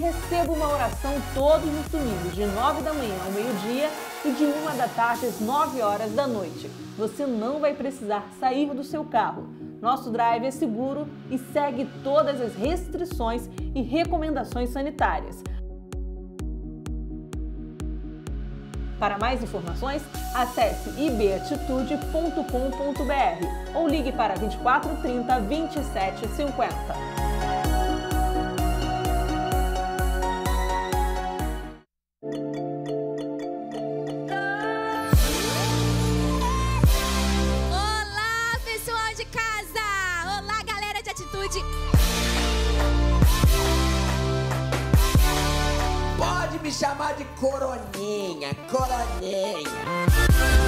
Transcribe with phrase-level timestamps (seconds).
[0.00, 3.90] Receba uma oração todos os domingos, de 9 da manhã ao meio-dia
[4.24, 6.70] e de 1 da tarde às 9 horas da noite.
[6.96, 9.46] Você não vai precisar sair do seu carro.
[9.80, 15.42] Nosso drive é seguro e segue todas as restrições e recomendações sanitárias.
[18.98, 20.02] Para mais informações,
[20.34, 27.59] acesse ibatitude.com.br ou ligue para 2430 2750.
[47.20, 49.60] De coroninha, coroninha.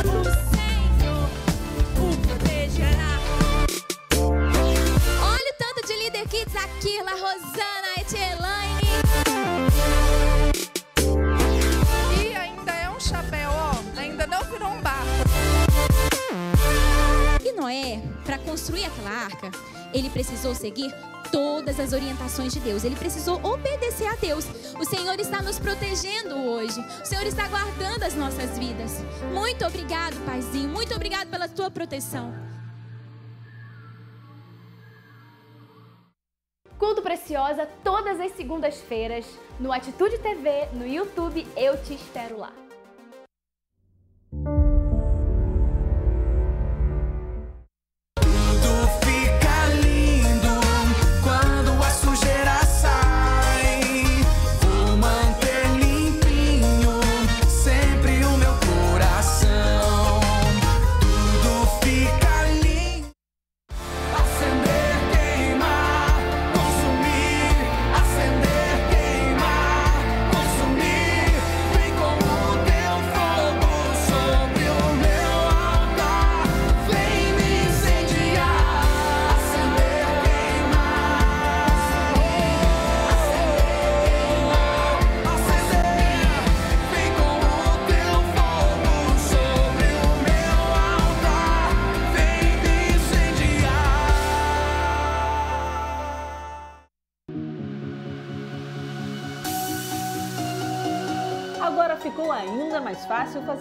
[0.05, 1.29] O Senhor
[1.97, 3.13] o protegerá.
[4.19, 8.87] Olha o tanto de líder kids aqui, La Rosana, Etielaine.
[12.21, 15.07] E ainda é um chapéu, ó, ainda não virou um barco.
[17.43, 19.51] E Noé, para construir aquela arca,
[19.95, 20.93] ele precisou seguir
[21.33, 22.85] todas as orientações de Deus.
[22.85, 24.47] Ele precisou obedecer a Deus.
[24.79, 26.79] O Senhor está nos protegendo hoje.
[27.03, 29.01] O Senhor está guardando as nossas vidas.
[29.33, 30.69] Muito obrigado, Paizinho.
[30.69, 32.33] Muito obrigado pela tua proteção.
[36.79, 39.25] Culto Preciosa todas as segundas-feiras
[39.59, 41.47] no Atitude TV, no YouTube.
[41.57, 42.53] Eu te espero lá.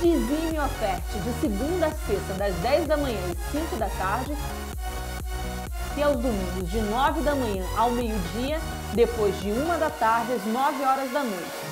[0.00, 4.34] Dizime e oferte de segunda a sexta, das 10 da manhã às 5 da tarde.
[5.94, 8.58] E aos domingos, de 9 da manhã ao meio-dia,
[8.94, 11.70] depois de 1 da tarde às 9 horas da noite.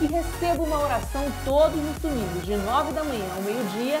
[0.00, 4.00] e receba uma oração todos os domingos, de 9 da manhã ao meio-dia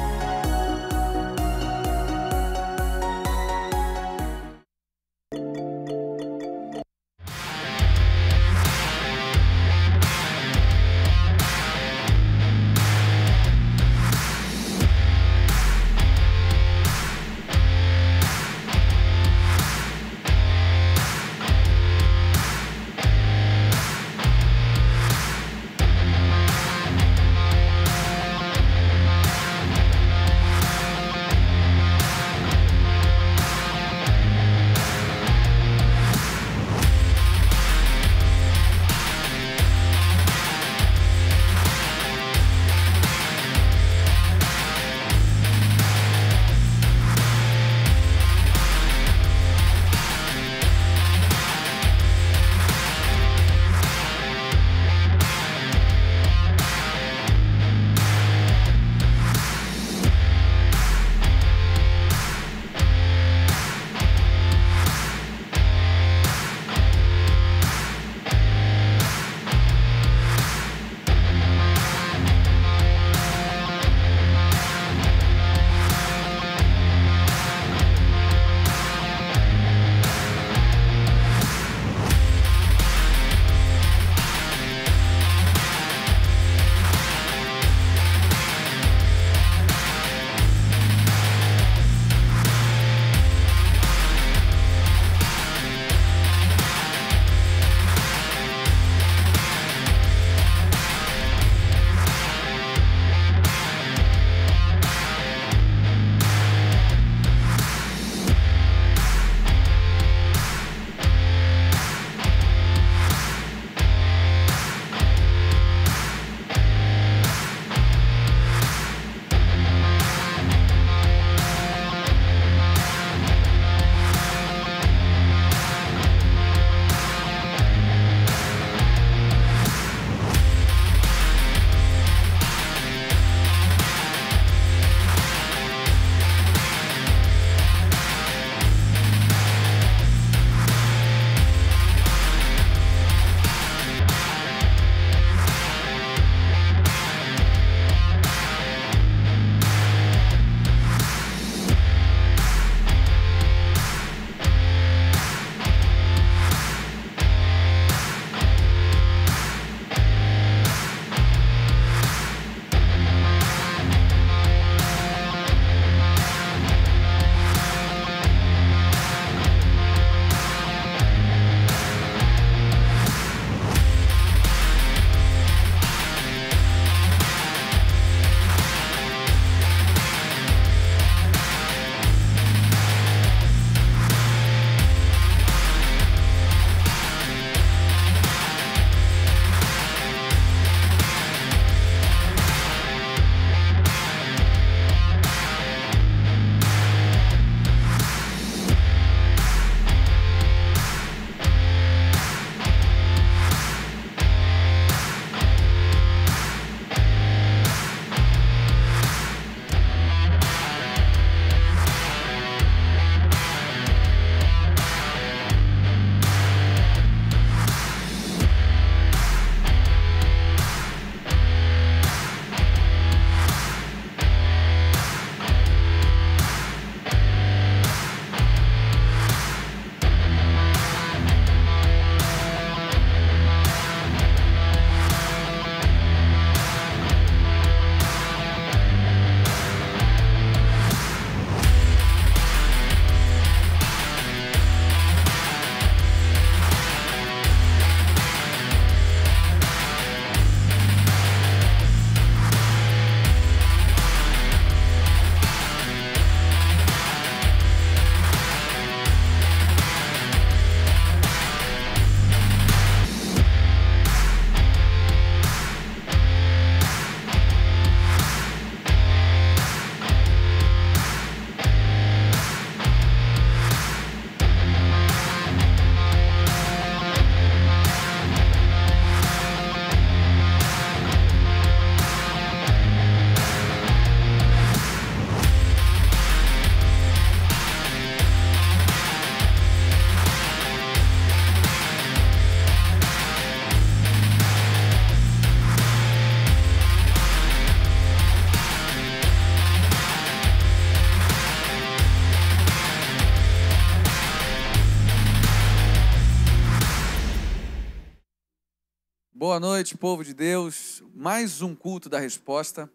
[309.61, 311.03] Noite, povo de Deus.
[311.13, 312.91] Mais um culto da resposta.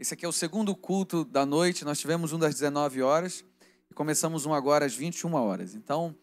[0.00, 1.84] Esse aqui é o segundo culto da noite.
[1.84, 3.44] Nós tivemos um das 19 horas
[3.90, 5.74] e começamos um agora às 21 horas.
[5.74, 6.16] Então,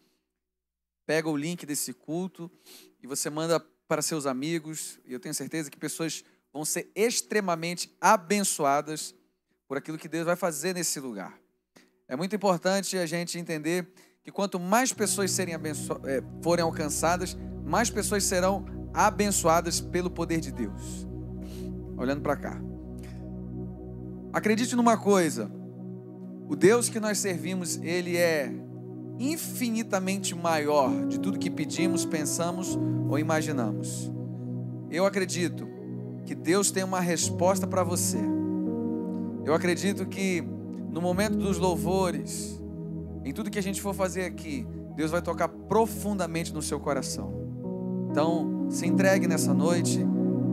[1.06, 2.50] pega o link desse culto
[3.00, 4.98] e você manda para seus amigos.
[5.04, 9.14] E eu tenho certeza que pessoas vão ser extremamente abençoadas
[9.68, 11.38] por aquilo que Deus vai fazer nesse lugar.
[12.08, 13.86] É muito importante a gente entender
[14.24, 15.92] que quanto mais pessoas serem abenço...
[16.04, 18.73] é, forem alcançadas, mais pessoas serão abençoadas
[19.80, 21.06] pelo poder de Deus.
[21.96, 22.60] Olhando para cá.
[24.32, 25.50] Acredite numa coisa:
[26.48, 28.52] o Deus que nós servimos, ele é
[29.18, 34.12] infinitamente maior de tudo que pedimos, pensamos ou imaginamos.
[34.90, 35.66] Eu acredito
[36.24, 38.18] que Deus tem uma resposta para você.
[39.44, 40.42] Eu acredito que
[40.90, 42.62] no momento dos louvores,
[43.24, 47.43] em tudo que a gente for fazer aqui, Deus vai tocar profundamente no seu coração.
[48.14, 49.98] Então, se entregue nessa noite,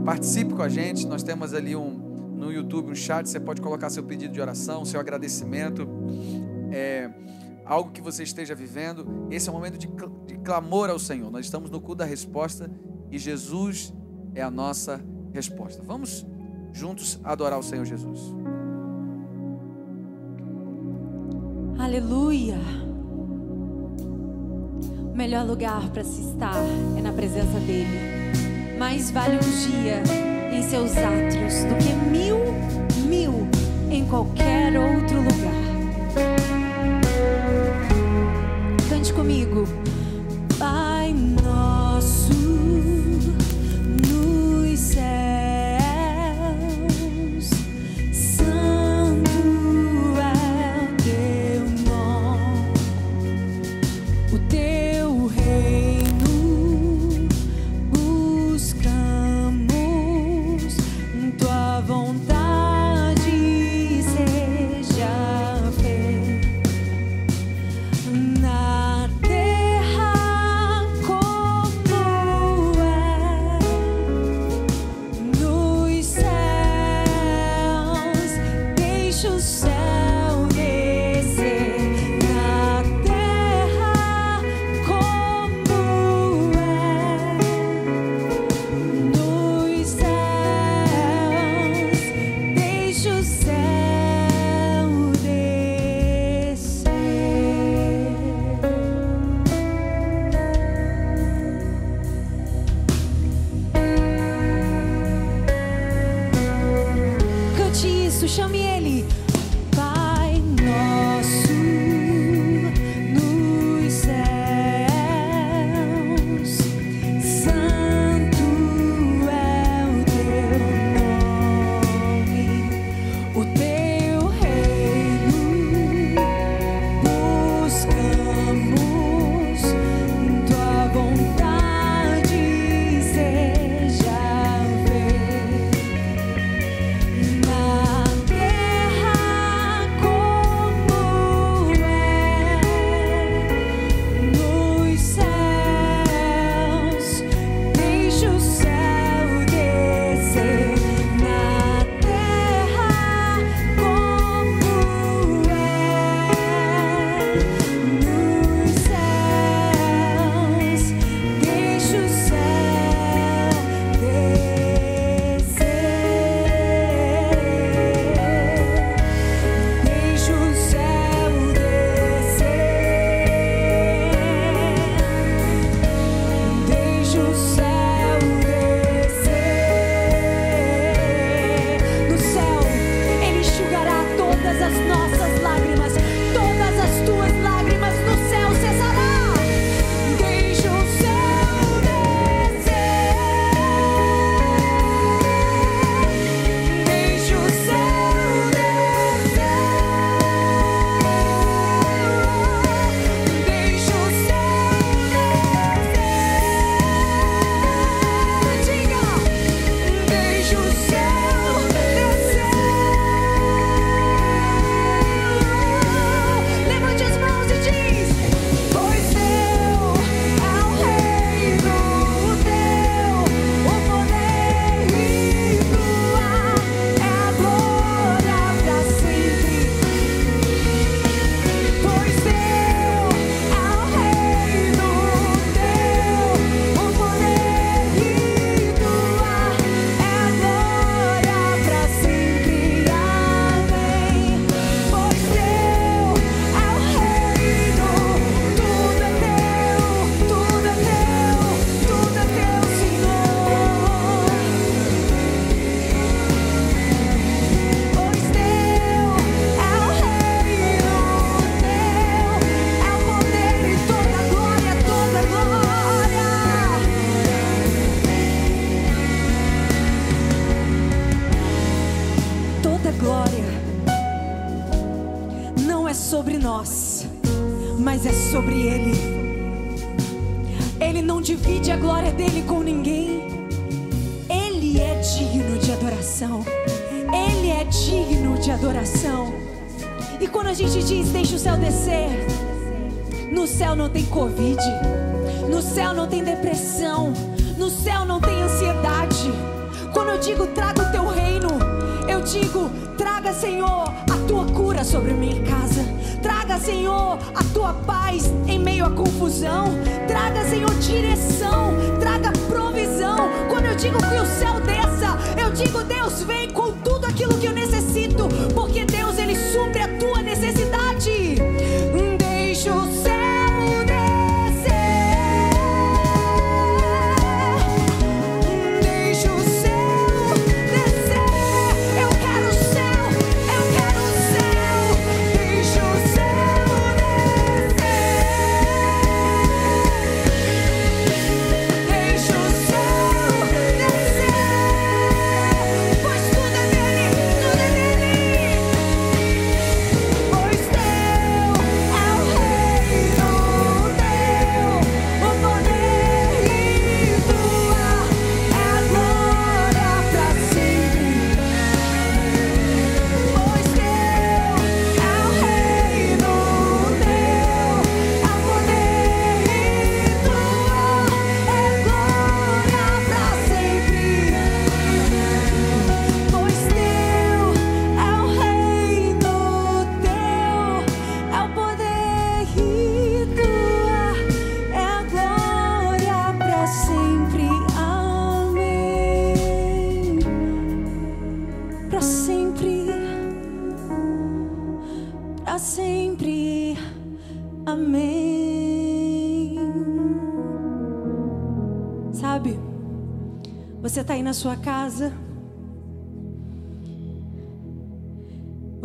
[0.03, 1.05] participe com a gente.
[1.05, 4.83] Nós temos ali um no YouTube um chat, você pode colocar seu pedido de oração,
[4.83, 5.87] seu agradecimento,
[6.71, 7.07] é,
[7.63, 9.27] algo que você esteja vivendo.
[9.29, 9.87] Esse é o momento de,
[10.25, 11.29] de clamor ao Senhor.
[11.29, 12.67] Nós estamos no cu da resposta
[13.11, 13.93] e Jesus
[14.33, 14.99] é a nossa
[15.31, 15.83] resposta.
[15.83, 16.25] Vamos
[16.73, 18.33] juntos adorar o Senhor Jesus.
[21.77, 22.57] Aleluia.
[25.11, 26.55] O melhor lugar para se estar
[26.97, 28.77] é na presença dele.
[28.79, 30.01] Mais vale um dia
[30.53, 32.37] em seus átrios do que mil,
[33.07, 33.47] mil
[33.89, 35.51] em qualquer outro lugar.
[38.89, 39.80] Cante comigo.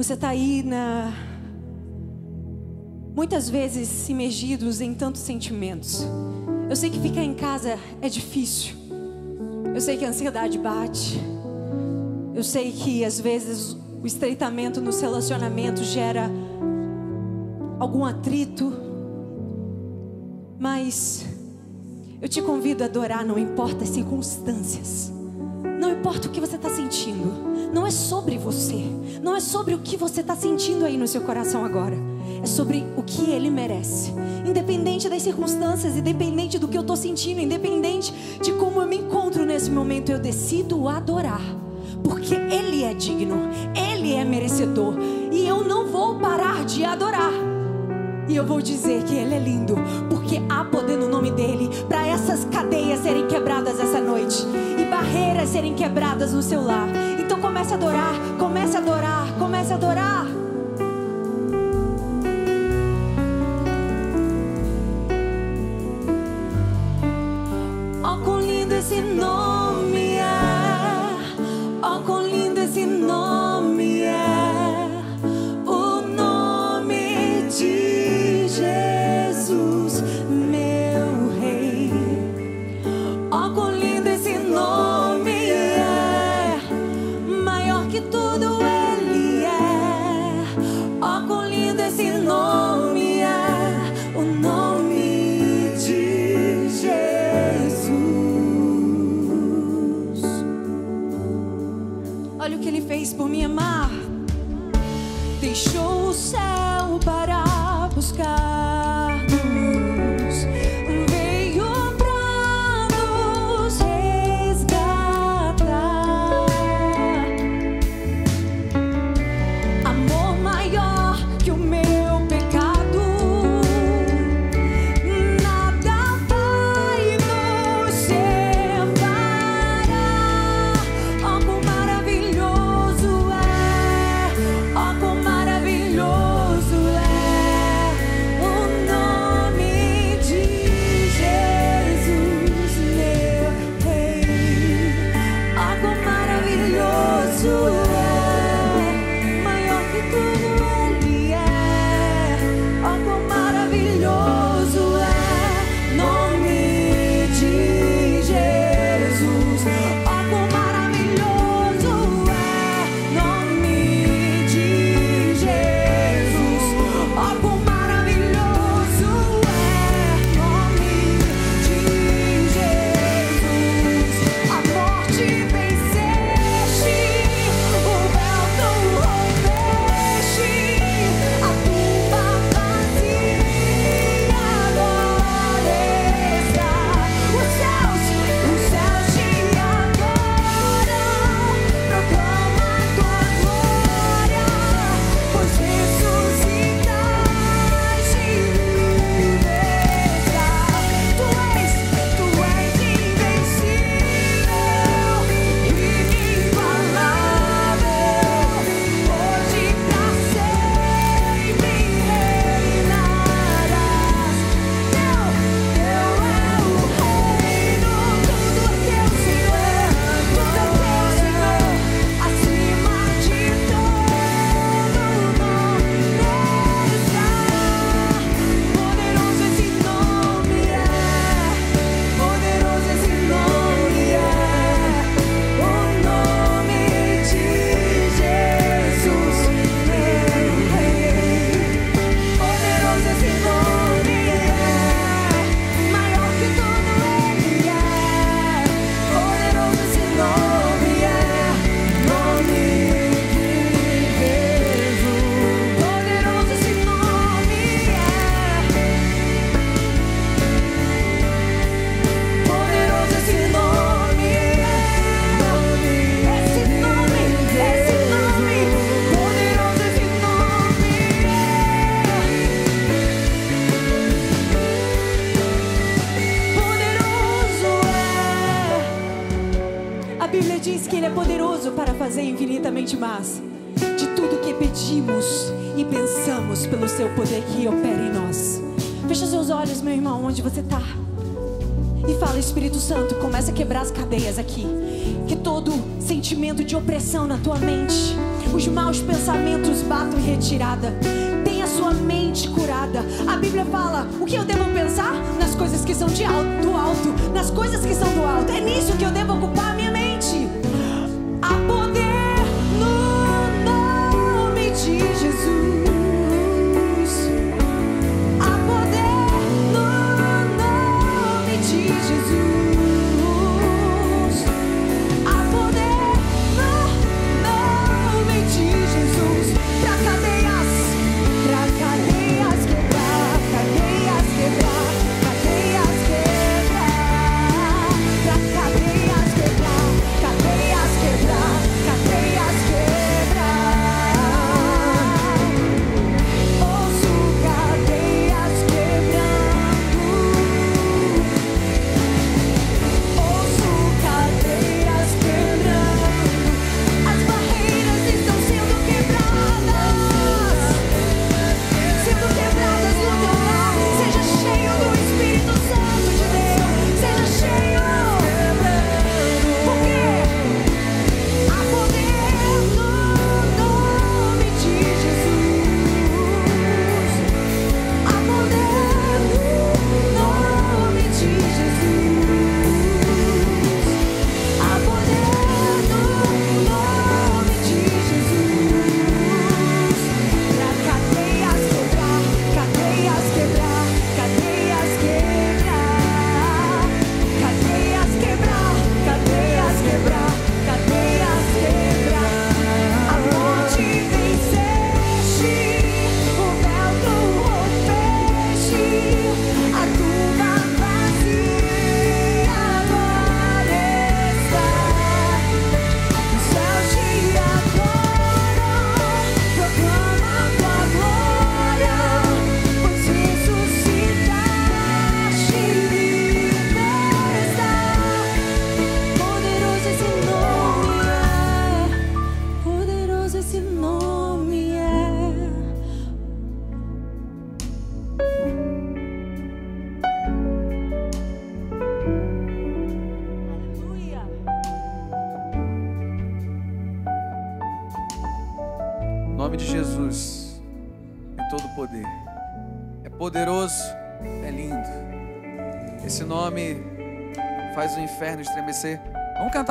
[0.07, 1.12] Você está aí na.
[3.12, 6.07] Muitas vezes imergidos em tantos sentimentos.
[6.71, 8.77] Eu sei que ficar em casa é difícil.
[9.75, 11.21] Eu sei que a ansiedade bate.
[12.37, 16.31] Eu sei que às vezes o estreitamento nos relacionamentos gera
[17.81, 18.73] algum atrito.
[20.57, 21.27] Mas
[22.23, 25.12] eu te convido a adorar, não importa as circunstâncias.
[25.81, 27.56] Não importa o que você está sentindo.
[27.77, 28.83] Não é sobre você.
[29.23, 31.95] Não é sobre o que você está sentindo aí no seu coração agora.
[32.43, 34.15] É sobre o que ele merece.
[34.47, 39.45] Independente das circunstâncias, independente do que eu estou sentindo, independente de como eu me encontro
[39.45, 41.43] nesse momento, eu decido adorar.
[42.03, 44.95] Porque ele é digno, ele é merecedor.
[45.31, 47.35] E eu não vou parar de adorar.
[48.27, 49.77] E eu vou dizer que ele é lindo,
[50.09, 54.47] porque há poder no nome dele para essas cadeias serem quebradas essa noite
[54.81, 56.89] e barreiras serem quebradas no seu lar.
[57.27, 60.45] Então comece a adorar, comece a adorar, comece a adorar.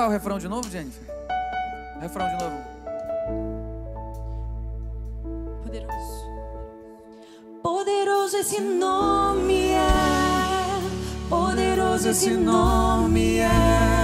[0.05, 1.03] Cantar o refrão de novo, Jennifer?
[1.99, 2.57] Refrão de novo.
[5.63, 6.25] Poderoso.
[7.63, 11.29] Poderoso esse nome é.
[11.29, 13.94] Poderoso esse nome é.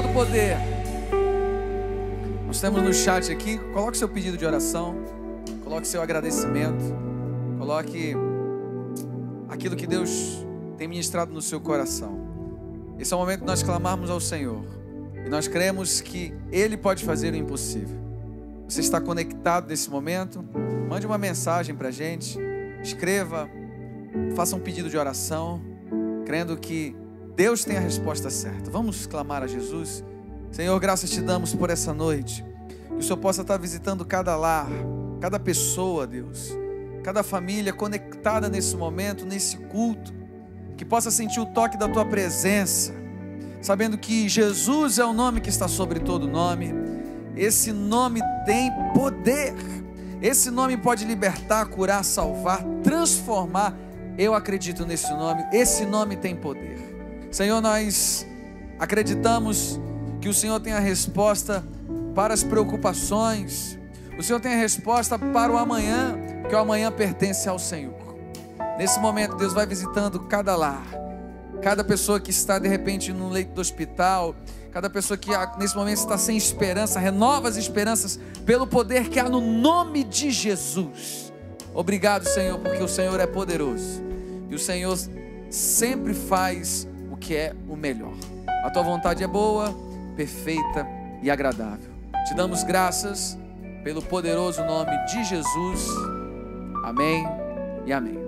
[0.00, 0.56] Todo poder.
[2.46, 3.58] Nós temos no chat aqui.
[3.72, 4.94] Coloque seu pedido de oração.
[5.64, 6.84] Coloque seu agradecimento.
[7.58, 8.14] Coloque
[9.48, 12.16] aquilo que Deus tem ministrado no seu coração.
[12.96, 14.64] Esse é o momento de nós clamarmos ao Senhor.
[15.26, 17.98] E nós cremos que Ele pode fazer o impossível.
[18.68, 20.44] Você está conectado nesse momento?
[20.88, 22.38] Mande uma mensagem para a gente.
[22.80, 23.50] Escreva.
[24.36, 25.60] Faça um pedido de oração.
[26.24, 26.94] Crendo que
[27.38, 28.68] Deus tem a resposta certa.
[28.68, 30.02] Vamos clamar a Jesus.
[30.50, 32.44] Senhor, graças te damos por essa noite.
[32.88, 34.66] Que o Senhor possa estar visitando cada lar,
[35.20, 36.50] cada pessoa, Deus.
[37.04, 40.12] Cada família conectada nesse momento, nesse culto.
[40.76, 42.92] Que possa sentir o toque da tua presença.
[43.62, 46.74] Sabendo que Jesus é o nome que está sobre todo nome.
[47.36, 49.54] Esse nome tem poder.
[50.20, 53.78] Esse nome pode libertar, curar, salvar, transformar.
[54.18, 55.44] Eu acredito nesse nome.
[55.52, 56.87] Esse nome tem poder.
[57.30, 58.26] Senhor, nós
[58.78, 59.78] acreditamos
[60.20, 61.62] que o Senhor tem a resposta
[62.14, 63.78] para as preocupações.
[64.18, 66.16] O Senhor tem a resposta para o amanhã,
[66.48, 67.94] que o amanhã pertence ao Senhor.
[68.78, 70.86] Nesse momento, Deus vai visitando cada lar,
[71.60, 74.34] cada pessoa que está de repente no leito do hospital,
[74.72, 79.18] cada pessoa que ah, nesse momento está sem esperança, renova as esperanças pelo poder que
[79.18, 81.32] há no nome de Jesus.
[81.74, 84.02] Obrigado, Senhor, porque o Senhor é poderoso
[84.48, 84.96] e o Senhor
[85.50, 88.14] sempre faz que é o melhor.
[88.64, 89.74] A tua vontade é boa,
[90.16, 90.86] perfeita
[91.22, 91.90] e agradável.
[92.26, 93.38] Te damos graças
[93.84, 95.88] pelo poderoso nome de Jesus.
[96.84, 97.24] Amém
[97.86, 98.27] e amém.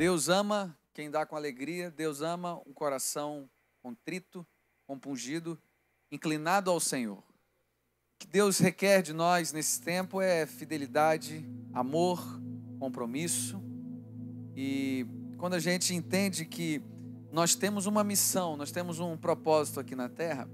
[0.00, 3.50] Deus ama quem dá com alegria, Deus ama um coração
[3.82, 4.46] contrito,
[4.86, 5.60] compungido,
[6.10, 7.18] inclinado ao Senhor.
[7.18, 7.24] O
[8.18, 12.18] que Deus requer de nós nesse tempo é fidelidade, amor,
[12.78, 13.62] compromisso.
[14.56, 16.82] E quando a gente entende que
[17.30, 20.48] nós temos uma missão, nós temos um propósito aqui na terra,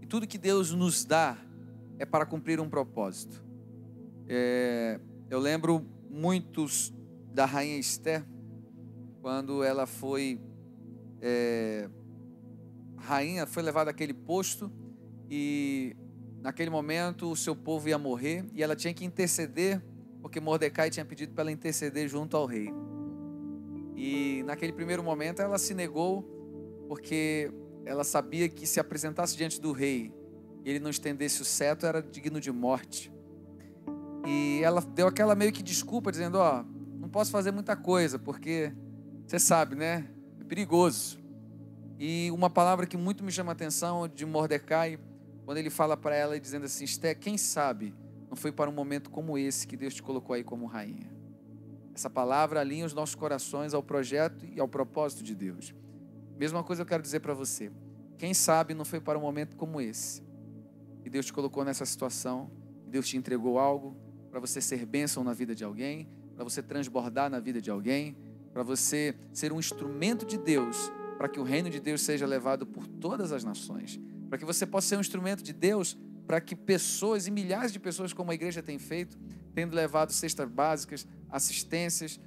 [0.00, 1.36] e tudo que Deus nos dá
[1.98, 3.44] é para cumprir um propósito.
[4.26, 4.98] É,
[5.28, 6.90] eu lembro muitos
[7.32, 8.24] da rainha Esther,
[9.20, 10.40] quando ela foi
[11.20, 11.88] é,
[12.96, 14.70] rainha, foi levada àquele posto
[15.30, 15.96] e
[16.42, 19.82] naquele momento o seu povo ia morrer e ela tinha que interceder,
[20.20, 22.72] porque Mordecai tinha pedido para ela interceder junto ao rei.
[23.94, 26.22] E naquele primeiro momento ela se negou,
[26.88, 27.52] porque
[27.84, 30.12] ela sabia que se apresentasse diante do rei
[30.64, 33.12] e ele não estendesse o cetro, era digno de morte.
[34.26, 36.64] E ela deu aquela meio que desculpa, dizendo: Ó,
[37.00, 38.72] não posso fazer muita coisa, porque
[39.26, 40.06] você sabe, né?
[40.38, 41.18] É perigoso.
[41.98, 44.98] E uma palavra que muito me chama a atenção de Mordecai,
[45.44, 47.94] quando ele fala para ela dizendo assim: Esté, quem sabe
[48.28, 51.10] não foi para um momento como esse que Deus te colocou aí como rainha.
[51.94, 55.74] Essa palavra alinha os nossos corações ao projeto e ao propósito de Deus.
[56.38, 57.72] Mesma coisa eu quero dizer para você.
[58.16, 60.22] Quem sabe não foi para um momento como esse
[61.02, 62.50] que Deus te colocou nessa situação,
[62.86, 63.96] Deus te entregou algo
[64.30, 66.08] para você ser bênção na vida de alguém,
[66.40, 68.16] para você transbordar na vida de alguém,
[68.50, 72.64] para você ser um instrumento de Deus, para que o reino de Deus seja levado
[72.64, 76.56] por todas as nações, para que você possa ser um instrumento de Deus, para que
[76.56, 79.18] pessoas e milhares de pessoas, como a igreja tem feito,
[79.54, 82.18] tendo levado cestas básicas, assistências,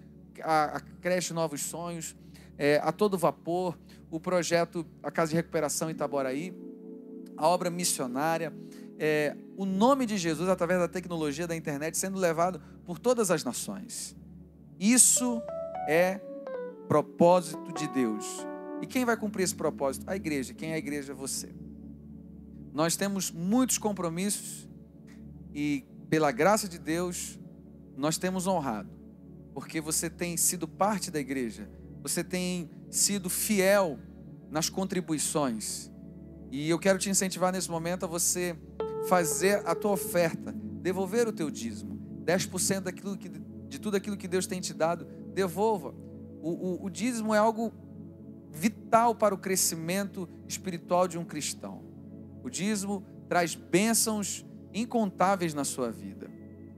[0.43, 2.15] a, a creche Novos Sonhos,
[2.55, 3.75] é, a todo vapor,
[4.11, 6.53] o projeto A Casa de Recuperação Itaboraí,
[7.35, 8.53] a obra missionária,
[8.99, 13.43] é, o nome de Jesus através da tecnologia da internet sendo levado por todas as
[13.43, 14.15] nações.
[14.79, 15.41] Isso
[15.87, 16.19] é
[16.87, 18.25] propósito de Deus.
[18.81, 20.09] E quem vai cumprir esse propósito?
[20.09, 20.53] A igreja.
[20.53, 21.13] Quem é a igreja?
[21.13, 21.53] Você.
[22.73, 24.67] Nós temos muitos compromissos
[25.53, 27.39] e, pela graça de Deus,
[27.95, 28.89] nós temos honrado,
[29.53, 31.69] porque você tem sido parte da igreja,
[32.01, 33.99] você tem sido fiel
[34.49, 35.91] nas contribuições.
[36.51, 38.55] E eu quero te incentivar nesse momento a você
[39.07, 41.92] fazer a tua oferta, devolver o teu dízimo.
[42.23, 45.93] 10% daquilo que, de tudo aquilo que Deus tem te dado, devolva.
[46.41, 47.71] O, o, o dízimo é algo
[48.51, 51.83] vital para o crescimento espiritual de um cristão.
[52.43, 56.29] O dízimo traz bênçãos incontáveis na sua vida.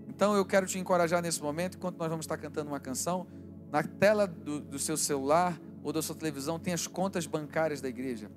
[0.08, 3.27] Então eu quero te encorajar nesse momento, enquanto nós vamos estar cantando uma canção,
[3.71, 7.89] na tela do, do seu celular ou da sua televisão tem as contas bancárias da
[7.89, 8.31] igreja.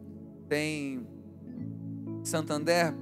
[0.49, 1.07] Tem
[2.25, 2.93] Santander,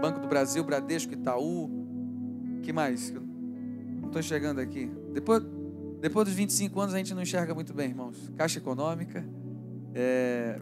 [0.00, 1.70] Banco do Brasil, Bradesco, Itaú.
[2.62, 3.10] Que mais?
[3.10, 4.90] Não estou enxergando aqui.
[5.12, 5.42] Depois,
[6.00, 8.30] depois dos 25 anos a gente não enxerga muito bem, irmãos.
[8.36, 9.24] Caixa Econômica.
[9.94, 10.60] é,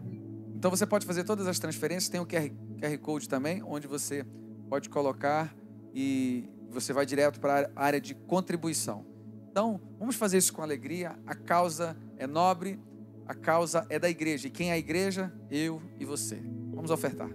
[0.55, 2.09] Então você pode fazer todas as transferências.
[2.09, 4.25] Tem o QR, QR Code também, onde você
[4.69, 5.55] pode colocar
[5.93, 9.05] e você vai direto para a área de contribuição.
[9.51, 11.17] Então, vamos fazer isso com alegria.
[11.27, 12.79] A causa é nobre,
[13.27, 14.47] a causa é da igreja.
[14.47, 15.33] E quem é a igreja?
[15.49, 16.41] Eu e você.
[16.73, 17.29] Vamos ofertar.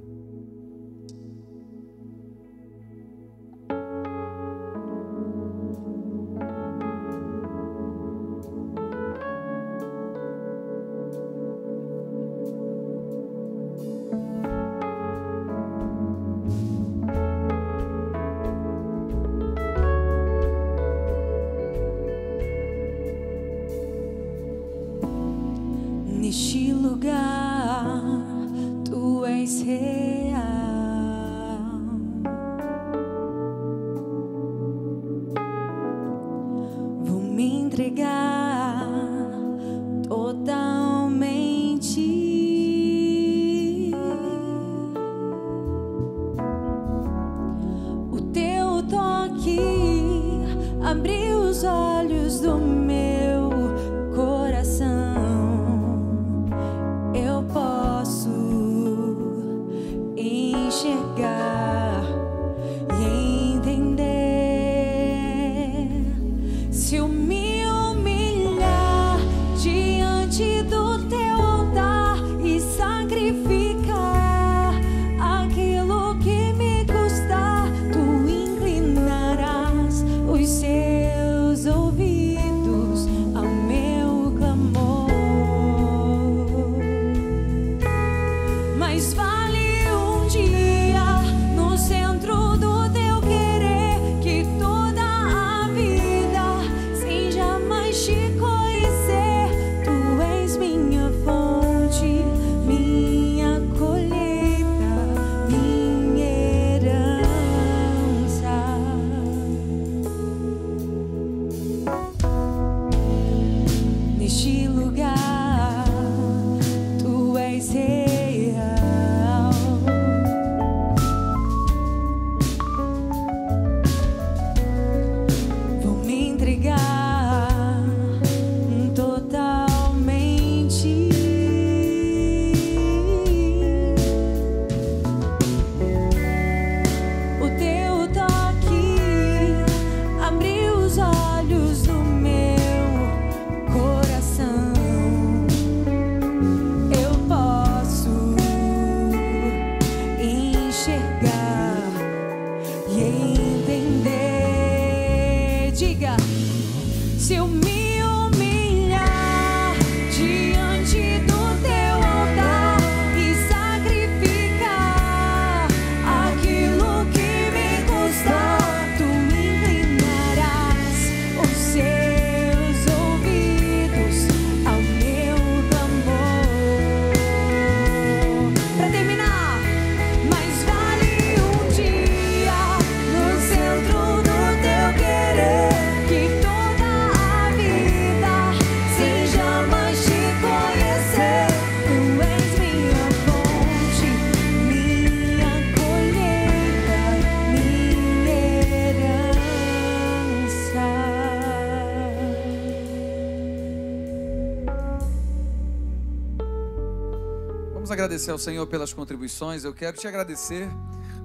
[207.87, 209.62] Vamos agradecer ao Senhor pelas contribuições.
[209.62, 210.68] Eu quero te agradecer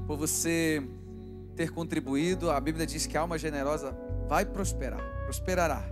[0.05, 0.79] por você
[1.55, 2.51] ter contribuído.
[2.51, 3.97] A Bíblia diz que a alma generosa
[4.29, 5.83] vai prosperar, prosperará.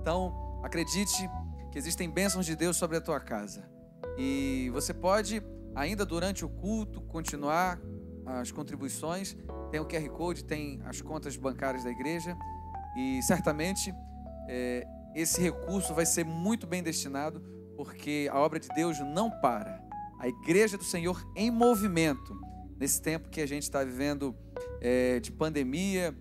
[0.00, 1.30] Então, acredite
[1.70, 3.62] que existem bênçãos de Deus sobre a tua casa.
[4.18, 5.40] E você pode,
[5.76, 7.80] ainda durante o culto, continuar
[8.26, 9.36] as contribuições.
[9.70, 12.36] Tem o QR Code, tem as contas bancárias da igreja.
[12.96, 13.94] E certamente
[14.48, 14.84] eh,
[15.14, 17.40] esse recurso vai ser muito bem destinado,
[17.76, 19.88] porque a obra de Deus não para.
[20.20, 22.38] A igreja do Senhor em movimento,
[22.78, 24.36] nesse tempo que a gente está vivendo
[24.78, 26.14] eh, de pandemia,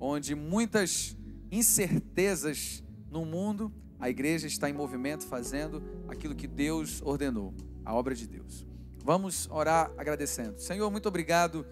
[0.00, 1.14] onde muitas
[1.50, 7.52] incertezas no mundo, a igreja está em movimento fazendo aquilo que Deus ordenou,
[7.84, 8.66] a obra de Deus.
[9.04, 10.58] Vamos orar agradecendo.
[10.58, 11.66] Senhor, muito obrigado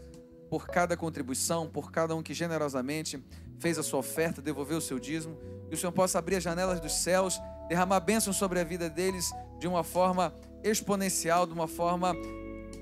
[0.50, 3.24] por cada contribuição, por cada um que generosamente
[3.58, 5.34] fez a sua oferta, devolveu o seu dízimo.
[5.66, 9.30] Que o Senhor possa abrir as janelas dos céus, derramar bênção sobre a vida deles
[9.58, 12.14] de uma forma exponencial, de uma forma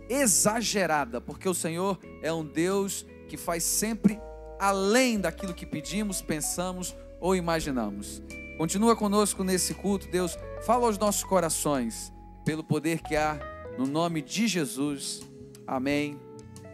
[0.09, 4.19] exagerada, porque o Senhor é um Deus que faz sempre
[4.59, 8.23] além daquilo que pedimos, pensamos ou imaginamos.
[8.57, 10.37] Continua conosco nesse culto, Deus.
[10.65, 12.13] Fala aos nossos corações,
[12.45, 13.39] pelo poder que há
[13.79, 15.23] no nome de Jesus.
[15.67, 16.19] Amém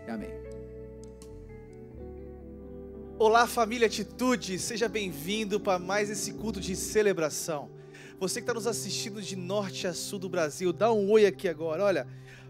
[0.06, 0.30] e amém.
[3.18, 7.70] Olá, família Atitude, seja bem-vindo para mais esse culto de celebração.
[8.24, 11.46] Você que está nos assistindo de norte a sul do Brasil, dá um oi aqui
[11.46, 11.84] agora.
[11.84, 12.06] Olha,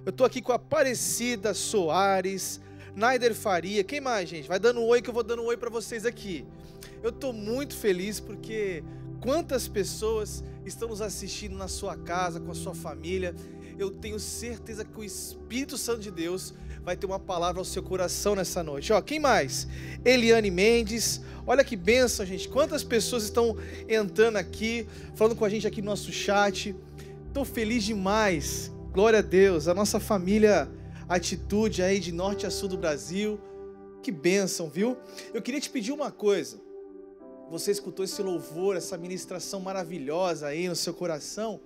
[0.06, 2.60] eu estou aqui com a Aparecida Soares,
[2.94, 3.82] Naider Faria.
[3.82, 4.46] Quem mais, gente?
[4.46, 6.46] Vai dando um oi que eu vou dando um oi para vocês aqui.
[7.02, 8.84] Eu estou muito feliz porque
[9.20, 13.34] quantas pessoas estão nos assistindo na sua casa, com a sua família.
[13.76, 16.54] Eu tenho certeza que o Espírito Santo de Deus
[16.84, 18.92] vai ter uma palavra ao seu coração nessa noite.
[18.92, 19.66] Ó, quem mais?
[20.04, 21.20] Eliane Mendes.
[21.46, 22.48] Olha que benção, gente.
[22.48, 23.56] Quantas pessoas estão
[23.88, 26.76] entrando aqui, falando com a gente aqui no nosso chat.
[27.28, 28.70] Estou feliz demais.
[28.92, 29.66] Glória a Deus.
[29.66, 30.70] A nossa família
[31.08, 33.38] Atitude aí de norte a sul do Brasil.
[34.02, 34.96] Que bênção, viu?
[35.32, 36.60] Eu queria te pedir uma coisa.
[37.50, 41.60] Você escutou esse louvor, essa ministração maravilhosa aí no seu coração.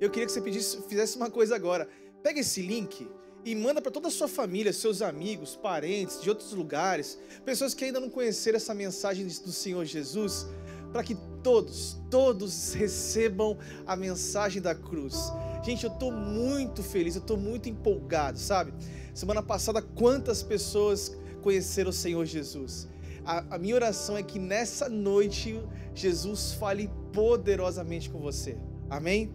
[0.00, 1.88] Eu queria que você pedisse, fizesse uma coisa agora.
[2.22, 3.08] Pega esse link
[3.44, 7.84] e manda para toda a sua família, seus amigos, parentes de outros lugares, pessoas que
[7.84, 10.46] ainda não conheceram essa mensagem do Senhor Jesus,
[10.92, 15.32] para que todos, todos recebam a mensagem da cruz.
[15.64, 18.72] Gente, eu estou muito feliz, eu estou muito empolgado, sabe?
[19.14, 22.88] Semana passada, quantas pessoas conheceram o Senhor Jesus?
[23.24, 25.60] A, a, minha oração é que nessa noite
[25.94, 28.56] Jesus fale poderosamente com você.
[28.90, 29.32] Amém?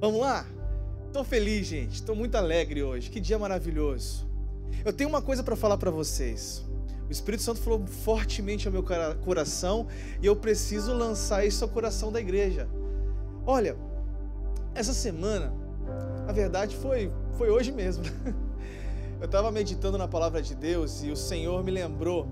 [0.00, 0.46] Vamos lá?
[1.14, 1.94] Estou feliz, gente.
[1.94, 3.08] Estou muito alegre hoje.
[3.08, 4.26] Que dia maravilhoso.
[4.84, 6.60] Eu tenho uma coisa para falar para vocês.
[7.08, 8.84] O Espírito Santo falou fortemente ao meu
[9.24, 9.86] coração
[10.20, 12.68] e eu preciso lançar isso ao coração da igreja.
[13.46, 13.76] Olha,
[14.74, 15.54] essa semana,
[16.26, 18.02] a verdade foi, foi hoje mesmo.
[19.20, 22.26] Eu estava meditando na palavra de Deus e o Senhor me lembrou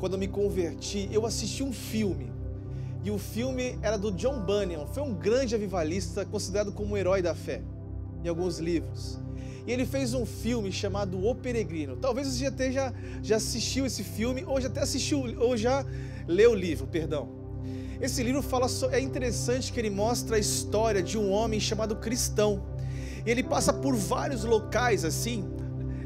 [0.00, 2.32] quando eu me converti, eu assisti um filme.
[3.04, 7.20] E o filme era do John Bunyan, foi um grande avivalista, considerado como um herói
[7.22, 7.62] da fé,
[8.22, 9.20] em alguns livros.
[9.66, 11.96] E ele fez um filme chamado O Peregrino.
[11.96, 12.92] Talvez você até já,
[13.22, 15.84] já assistiu esse filme, ou já até assistiu, ou já
[16.26, 17.28] leu o livro, perdão.
[18.00, 22.64] Esse livro fala é interessante que ele mostra a história de um homem chamado Cristão.
[23.24, 25.48] E ele passa por vários locais assim,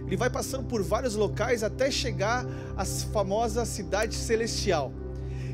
[0.06, 2.46] ele vai passando por vários locais até chegar
[2.76, 4.92] à famosa cidade celestial.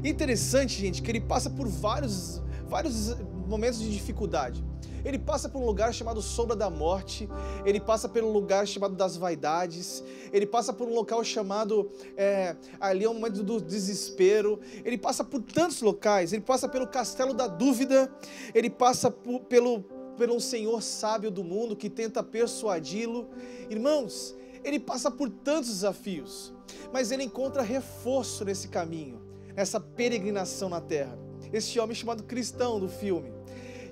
[0.05, 4.63] Interessante, gente, que ele passa por vários, vários momentos de dificuldade.
[5.05, 7.29] Ele passa por um lugar chamado Sombra da Morte,
[7.65, 13.05] ele passa pelo lugar chamado das Vaidades, ele passa por um local chamado é, ali
[13.05, 17.47] é um momento do desespero, ele passa por tantos locais, ele passa pelo Castelo da
[17.47, 18.13] Dúvida,
[18.55, 19.81] ele passa por, pelo,
[20.17, 23.29] pelo Senhor sábio do mundo que tenta persuadi-lo.
[23.69, 26.53] Irmãos, ele passa por tantos desafios,
[26.93, 29.21] mas ele encontra reforço nesse caminho,
[29.55, 31.19] nessa peregrinação na terra.
[31.53, 33.42] Esse homem chamado cristão do filme.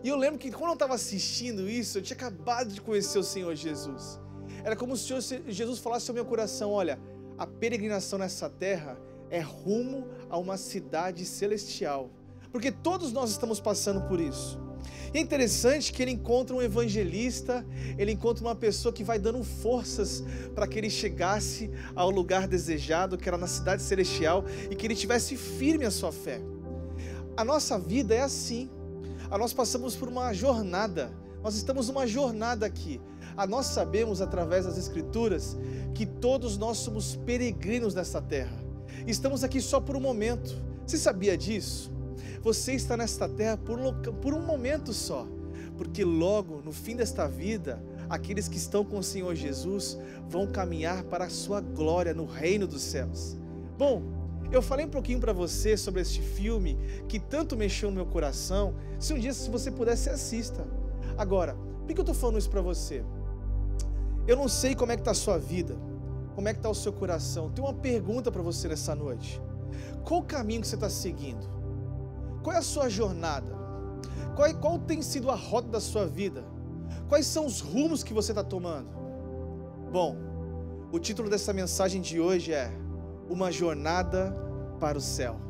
[0.02, 3.22] E eu lembro que quando eu estava assistindo isso, eu tinha acabado de conhecer o
[3.22, 4.18] Senhor Jesus.
[4.64, 6.98] Era como se o Senhor Jesus falasse ao meu coração: olha,
[7.36, 8.98] a peregrinação nessa terra
[9.30, 12.10] é rumo a uma cidade celestial.
[12.50, 14.58] Porque todos nós estamos passando por isso.
[15.12, 17.66] E é interessante que ele encontra um evangelista,
[17.98, 20.24] ele encontra uma pessoa que vai dando forças
[20.54, 24.94] para que ele chegasse ao lugar desejado, que era na cidade celestial, e que ele
[24.94, 26.40] tivesse firme a sua fé.
[27.36, 28.70] A nossa vida é assim.
[29.38, 31.10] Nós passamos por uma jornada.
[31.42, 33.00] Nós estamos numa jornada aqui.
[33.36, 35.56] A nós sabemos através das escrituras
[35.94, 38.56] que todos nós somos peregrinos nessa terra.
[39.06, 40.54] Estamos aqui só por um momento.
[40.86, 41.90] Você sabia disso?
[42.42, 43.78] Você está nesta terra por,
[44.20, 45.26] por um momento só,
[45.76, 51.04] porque logo no fim desta vida, aqueles que estão com o Senhor Jesus vão caminhar
[51.04, 53.36] para a sua glória no reino dos céus.
[53.78, 54.19] Bom,
[54.50, 56.78] eu falei um pouquinho para você sobre este filme
[57.08, 58.74] que tanto mexeu no meu coração.
[58.98, 60.66] Se um dia se você pudesse assista.
[61.16, 63.04] Agora, por que eu estou falando isso para você?
[64.26, 65.76] Eu não sei como é que está a sua vida,
[66.34, 67.50] como é que está o seu coração.
[67.50, 69.40] Tenho uma pergunta para você nessa noite.
[70.04, 71.48] Qual o caminho que você está seguindo?
[72.42, 73.54] Qual é a sua jornada?
[74.34, 76.44] Qual, é, qual tem sido a rota da sua vida?
[77.08, 78.88] Quais são os rumos que você está tomando?
[79.92, 80.16] Bom,
[80.92, 82.72] o título dessa mensagem de hoje é
[83.30, 84.34] Uma Jornada
[84.80, 85.40] para o Céu.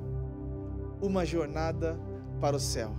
[1.00, 1.98] Uma Jornada
[2.38, 2.94] para o Céu.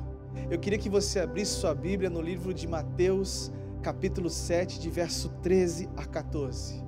[0.49, 3.51] Eu queria que você abrisse sua Bíblia no livro de Mateus,
[3.83, 6.83] capítulo 7, de verso 13 a 14.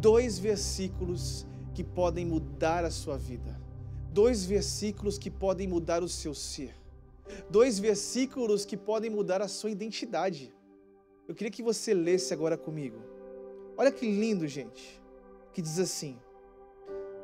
[0.00, 3.60] Dois versículos que podem mudar a sua vida.
[4.10, 6.74] Dois versículos que podem mudar o seu ser.
[7.50, 10.50] Dois versículos que podem mudar a sua identidade.
[11.28, 13.02] Eu queria que você lesse agora comigo.
[13.76, 14.98] Olha que lindo, gente.
[15.52, 16.16] Que diz assim: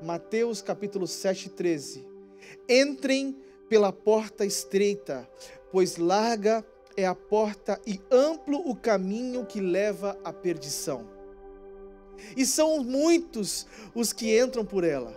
[0.02, 2.06] Mateus capítulo 7, 13.
[2.68, 3.36] Entrem
[3.68, 5.28] pela porta estreita,
[5.70, 6.64] pois larga
[6.96, 11.08] é a porta e amplo o caminho que leva à perdição.
[12.36, 15.12] E são muitos os que entram por ela.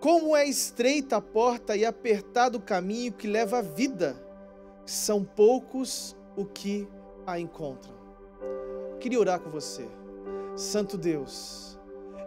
[0.00, 4.22] Como é estreita a porta e apertado o caminho que leva à vida,
[4.84, 6.86] são poucos o que
[7.26, 7.94] a encontram.
[9.00, 9.88] Queria orar com você.
[10.54, 11.65] Santo Deus,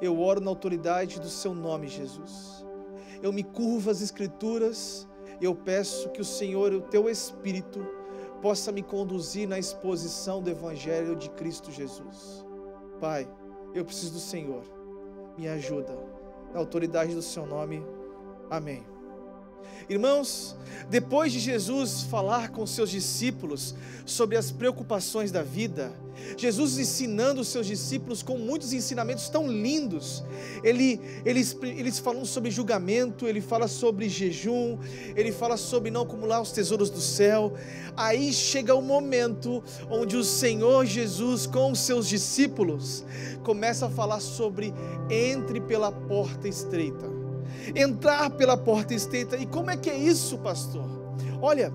[0.02, 2.66] eu oro na autoridade do seu nome, Jesus.
[3.22, 5.08] Eu me curvo às Escrituras
[5.42, 7.86] e eu peço que o Senhor, o teu Espírito,
[8.42, 12.46] possa me conduzir na exposição do Evangelho de Cristo Jesus.
[13.00, 13.30] Pai,
[13.74, 14.64] eu preciso do Senhor.
[15.38, 15.98] Me ajuda.
[16.54, 17.86] Na autoridade do seu nome.
[18.50, 18.99] Amém.
[19.90, 20.56] Irmãos,
[20.90, 23.74] depois de Jesus falar com seus discípulos
[24.06, 25.92] sobre as preocupações da vida,
[26.38, 30.24] Jesus ensinando os seus discípulos com muitos ensinamentos tão lindos.
[30.64, 34.78] Ele, eles, eles falam sobre julgamento, ele fala sobre jejum,
[35.16, 37.54] ele fala sobre não acumular os tesouros do céu.
[37.96, 43.04] Aí chega o momento onde o Senhor Jesus, com os seus discípulos,
[43.44, 44.74] começa a falar sobre
[45.10, 47.19] entre pela porta estreita
[47.76, 49.38] entrar pela porta estreita.
[49.38, 50.86] E como é que é isso, pastor?
[51.42, 51.72] Olha,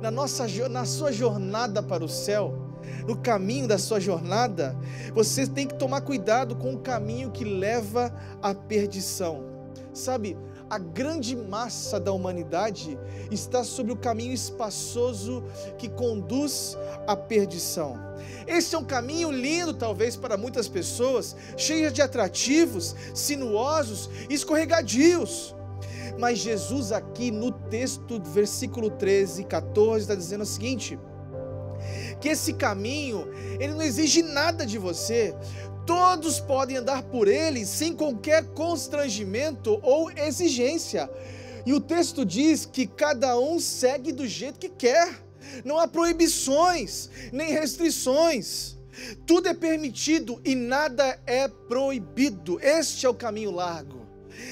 [0.00, 2.64] na, nossa, na sua jornada para o céu,
[3.06, 4.76] no caminho da sua jornada,
[5.14, 9.44] você tem que tomar cuidado com o caminho que leva à perdição.
[9.92, 10.36] Sabe,
[10.74, 12.98] a grande massa da humanidade
[13.30, 15.44] está sobre o caminho espaçoso
[15.78, 17.96] que conduz à perdição.
[18.44, 25.54] Esse é um caminho lindo, talvez, para muitas pessoas, cheio de atrativos, sinuosos, escorregadios.
[26.18, 30.98] Mas Jesus, aqui no texto, versículo 13 e 14, está dizendo o seguinte:
[32.20, 33.28] que esse caminho,
[33.60, 35.34] ele não exige nada de você,
[35.86, 41.10] todos podem andar por ele sem qualquer constrangimento ou exigência.
[41.66, 45.22] E o texto diz que cada um segue do jeito que quer
[45.64, 48.76] não há proibições, nem restrições.
[49.26, 52.58] Tudo é permitido e nada é proibido.
[52.60, 54.04] Este é o caminho largo.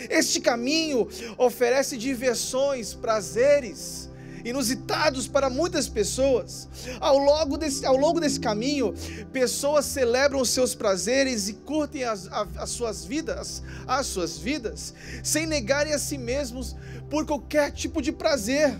[0.08, 1.08] Este caminho
[1.38, 4.11] oferece diversões, prazeres
[4.44, 6.68] inusitados para muitas pessoas.
[7.00, 8.94] Ao longo desse, ao longo desse caminho,
[9.32, 15.46] pessoas celebram os seus prazeres e curtem as, as suas vidas, as suas vidas, sem
[15.46, 16.76] negarem a si mesmos
[17.08, 18.74] por qualquer tipo de prazer.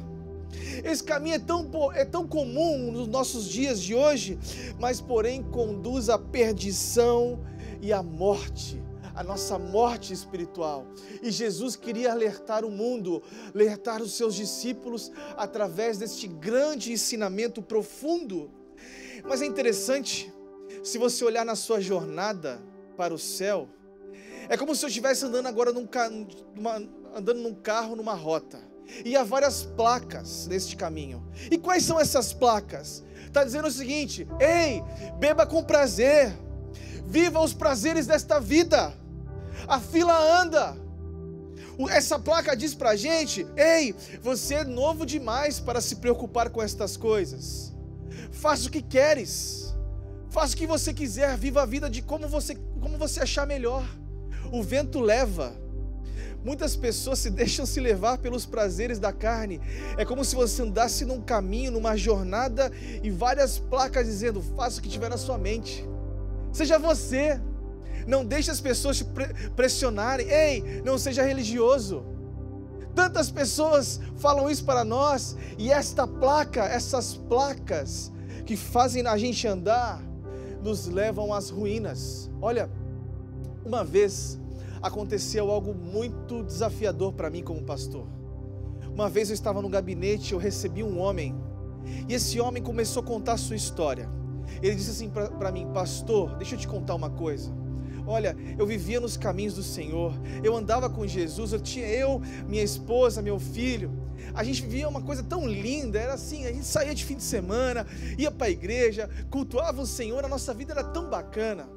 [0.85, 4.39] Esse caminho é tão, é tão comum nos nossos dias de hoje,
[4.79, 7.41] mas porém conduz à perdição
[7.81, 8.82] e à morte
[9.15, 10.87] a nossa morte espiritual.
[11.23, 13.23] E Jesus queria alertar o mundo,
[13.55, 18.51] alertar os seus discípulos através deste grande ensinamento profundo.
[19.25, 20.33] Mas é interessante,
[20.83, 22.63] se você olhar na sua jornada
[22.97, 23.69] para o céu,
[24.49, 25.89] é como se eu estivesse andando agora num,
[26.55, 26.83] numa,
[27.15, 28.61] andando num carro numa rota.
[29.05, 31.25] E há várias placas neste caminho.
[31.51, 33.03] E quais são essas placas?
[33.25, 34.83] Está dizendo o seguinte: ei,
[35.19, 36.37] beba com prazer,
[37.07, 38.93] viva os prazeres desta vida.
[39.67, 40.77] A fila anda.
[41.91, 46.63] Essa placa diz para a gente: ei, você é novo demais para se preocupar com
[46.63, 47.73] estas coisas.
[48.31, 49.75] Faça o que queres,
[50.31, 53.85] faça o que você quiser, viva a vida de como você, como você achar melhor.
[54.51, 55.55] O vento leva,
[56.45, 59.61] Muitas pessoas se deixam se levar pelos prazeres da carne.
[59.97, 62.71] É como se você andasse num caminho, numa jornada
[63.03, 65.85] e várias placas dizendo: faça o que tiver na sua mente.
[66.53, 67.41] Seja você.
[68.07, 69.07] Não deixe as pessoas te
[69.55, 70.29] pressionarem.
[70.29, 72.05] Ei, não seja religioso.
[72.95, 78.13] Tantas pessoas falam isso para nós e esta placa, essas placas
[78.45, 80.03] que fazem a gente andar,
[80.63, 82.31] nos levam às ruínas.
[82.41, 82.71] Olha,
[83.65, 84.39] uma vez
[84.83, 88.07] aconteceu algo muito desafiador para mim como pastor.
[88.93, 91.35] Uma vez eu estava no gabinete, eu recebi um homem,
[92.09, 94.09] e esse homem começou a contar a sua história.
[94.63, 97.51] Ele disse assim para mim, pastor, deixa eu te contar uma coisa.
[98.07, 102.63] Olha, eu vivia nos caminhos do Senhor, eu andava com Jesus, eu tinha eu, minha
[102.63, 103.91] esposa, meu filho.
[104.35, 107.23] A gente vivia uma coisa tão linda, era assim, a gente saía de fim de
[107.23, 107.87] semana,
[108.19, 111.69] ia para a igreja, cultuava o Senhor, a nossa vida era tão bacana.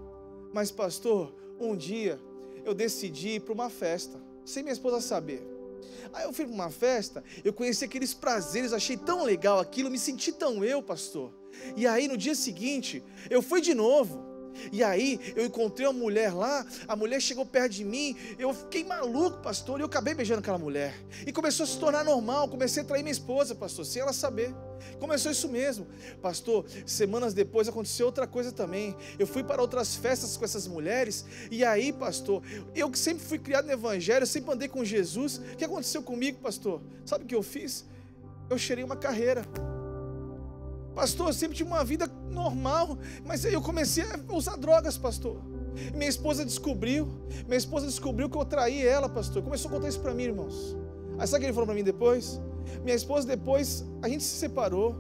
[0.54, 2.20] Mas pastor, um dia
[2.64, 5.46] eu decidi ir para uma festa, sem minha esposa saber.
[6.14, 10.00] Aí eu fui para uma festa, eu conheci aqueles prazeres, achei tão legal aquilo, me
[10.00, 11.32] senti tão eu, pastor.
[11.76, 14.35] E aí no dia seguinte, eu fui de novo.
[14.72, 18.84] E aí eu encontrei uma mulher lá, a mulher chegou perto de mim, eu fiquei
[18.84, 20.94] maluco, pastor, e eu acabei beijando aquela mulher.
[21.26, 24.54] E começou a se tornar normal, comecei a trair minha esposa, pastor, sem ela saber.
[25.00, 25.88] Começou isso mesmo.
[26.22, 28.96] Pastor, semanas depois aconteceu outra coisa também.
[29.18, 32.44] Eu fui para outras festas com essas mulheres, e aí, pastor,
[32.74, 35.38] eu que sempre fui criado no evangelho, sempre andei com Jesus.
[35.38, 36.82] O que aconteceu comigo, pastor?
[37.06, 37.86] Sabe o que eu fiz?
[38.50, 39.44] Eu cheirei uma carreira.
[40.96, 45.42] Pastor, eu sempre tive uma vida normal, mas eu comecei a usar drogas, pastor.
[45.94, 47.08] Minha esposa descobriu,
[47.46, 49.44] minha esposa descobriu que eu traí ela, pastor.
[49.44, 50.76] Começou a contar isso para mim, irmãos.
[51.20, 52.40] Aí sabe o que ele falou para mim depois?
[52.82, 54.96] Minha esposa depois, a gente se separou.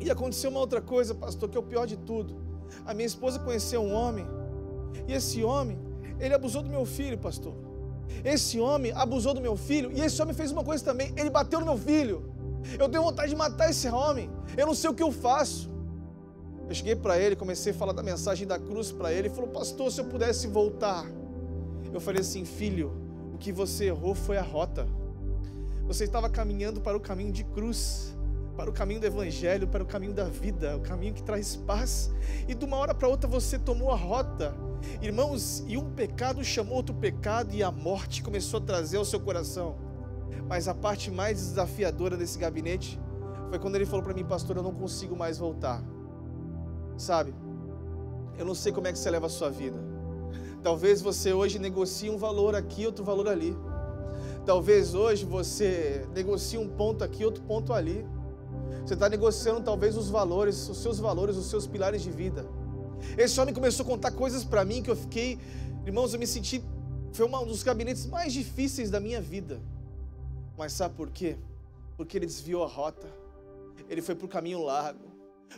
[0.00, 2.36] E aconteceu uma outra coisa, pastor, que é o pior de tudo.
[2.86, 4.26] A minha esposa conheceu um homem,
[5.06, 5.78] e esse homem,
[6.18, 7.54] ele abusou do meu filho, pastor.
[8.24, 11.60] Esse homem abusou do meu filho, e esse homem fez uma coisa também, ele bateu
[11.60, 12.31] no meu filho.
[12.78, 14.30] Eu tenho vontade de matar esse homem.
[14.56, 15.70] Eu não sei o que eu faço.
[16.68, 19.28] Eu cheguei para ele, comecei a falar da mensagem da cruz para ele.
[19.28, 21.04] Ele falou, pastor, se eu pudesse voltar.
[21.92, 22.92] Eu falei assim, filho,
[23.34, 24.86] o que você errou foi a rota.
[25.86, 28.16] Você estava caminhando para o caminho de cruz,
[28.56, 32.10] para o caminho do evangelho, para o caminho da vida, o caminho que traz paz.
[32.48, 34.54] E de uma hora para outra você tomou a rota.
[35.00, 39.20] Irmãos, e um pecado chamou outro pecado e a morte começou a trazer ao seu
[39.20, 39.76] coração.
[40.48, 43.00] Mas a parte mais desafiadora desse gabinete
[43.48, 45.82] foi quando ele falou para mim, pastor, eu não consigo mais voltar.
[46.96, 47.34] Sabe?
[48.38, 49.78] Eu não sei como é que você leva a sua vida.
[50.62, 53.56] Talvez você hoje negocie um valor aqui, outro valor ali.
[54.46, 58.06] Talvez hoje você negocie um ponto aqui, outro ponto ali.
[58.84, 62.46] Você está negociando talvez os valores, os seus valores, os seus pilares de vida.
[63.16, 65.38] Esse homem começou a contar coisas para mim que eu fiquei,
[65.84, 66.64] irmãos, eu me senti,
[67.12, 69.60] foi um dos gabinetes mais difíceis da minha vida.
[70.56, 71.36] Mas sabe por quê?
[71.96, 73.08] Porque ele desviou a rota.
[73.88, 75.10] Ele foi para o caminho largo,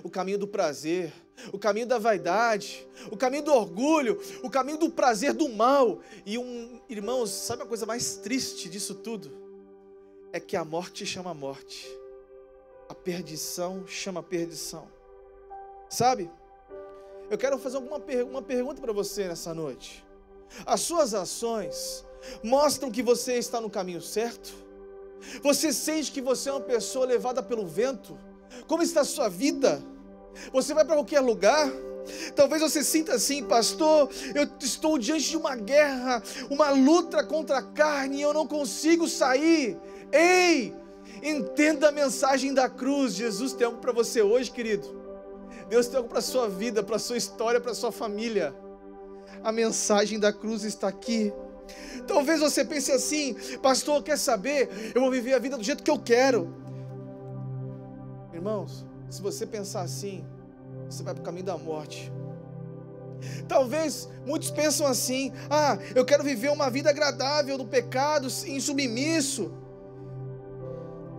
[0.02, 1.12] o caminho do prazer,
[1.52, 6.00] o caminho da vaidade, o caminho do orgulho, o caminho do prazer do mal.
[6.24, 9.30] E um, irmãos, sabe a coisa mais triste disso tudo?
[10.32, 11.86] É que a morte chama a morte,
[12.88, 14.88] a perdição chama a perdição.
[15.88, 16.30] Sabe?
[17.30, 20.04] Eu quero fazer per uma pergunta para você nessa noite.
[20.66, 22.04] As suas ações
[22.42, 24.63] mostram que você está no caminho certo?
[25.42, 28.18] Você sente que você é uma pessoa levada pelo vento?
[28.66, 29.82] Como está a sua vida?
[30.52, 31.70] Você vai para qualquer lugar?
[32.34, 37.62] Talvez você sinta assim, pastor, eu estou diante de uma guerra, uma luta contra a
[37.62, 39.76] carne e eu não consigo sair.
[40.12, 40.74] Ei,
[41.22, 43.14] entenda a mensagem da cruz.
[43.14, 45.02] Jesus tem algo para você hoje, querido.
[45.68, 48.54] Deus tem algo para a sua vida, para a sua história, para a sua família.
[49.42, 51.32] A mensagem da cruz está aqui.
[52.06, 54.92] Talvez você pense assim, pastor, quer saber?
[54.94, 56.54] Eu vou viver a vida do jeito que eu quero.
[58.32, 60.24] Irmãos, se você pensar assim,
[60.88, 62.12] você vai para o caminho da morte.
[63.48, 69.52] Talvez muitos pensam assim: ah, eu quero viver uma vida agradável do pecado, insubmisso.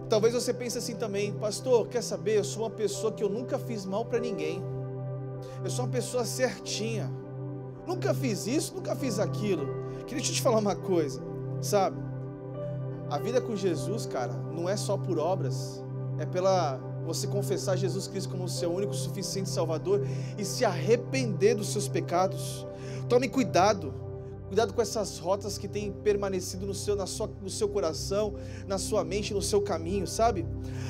[0.08, 2.38] Talvez você pense assim também, pastor, quer saber?
[2.38, 4.64] Eu sou uma pessoa que eu nunca fiz mal para ninguém.
[5.64, 7.12] Eu sou uma pessoa certinha.
[7.88, 9.85] Nunca fiz isso, nunca fiz aquilo.
[10.06, 11.22] Queria te falar uma coisa,
[11.62, 11.98] sabe?
[13.10, 15.84] A vida com Jesus, cara, não é só por obras,
[16.18, 20.02] é pela você confessar Jesus Cristo como seu único suficiente Salvador
[20.38, 22.66] e se arrepender dos seus pecados.
[23.08, 23.94] Tome cuidado
[24.56, 28.36] Cuidado com essas rotas que têm permanecido no seu, na sua, no seu coração,
[28.66, 30.46] na sua mente, no seu caminho, sabe?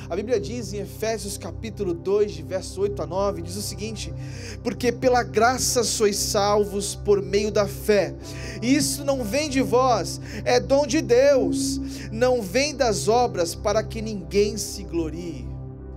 [0.08, 4.14] A Bíblia diz em Efésios capítulo 2, de verso 8 a 9, diz o seguinte:
[4.62, 8.14] Porque pela graça sois salvos por meio da fé.
[8.62, 11.80] Isso não vem de vós, é dom de Deus.
[12.12, 15.44] Não vem das obras para que ninguém se glorie.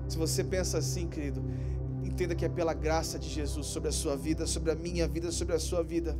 [0.08, 1.40] Se você pensa assim, querido,
[2.04, 5.32] entenda que é pela graça de Jesus sobre a sua vida, sobre a minha vida,
[5.32, 6.18] sobre a sua vida.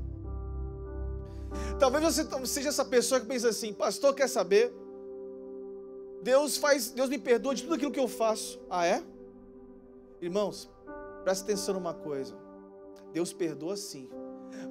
[1.80, 4.74] Talvez você seja essa pessoa que pensa assim, pastor, quer saber?
[6.22, 8.60] Deus faz, Deus me perdoa de tudo aquilo que eu faço.
[8.70, 9.02] Ah, é?
[10.22, 10.70] Irmãos,
[11.24, 12.36] presta atenção numa coisa.
[13.14, 14.10] Deus perdoa sim,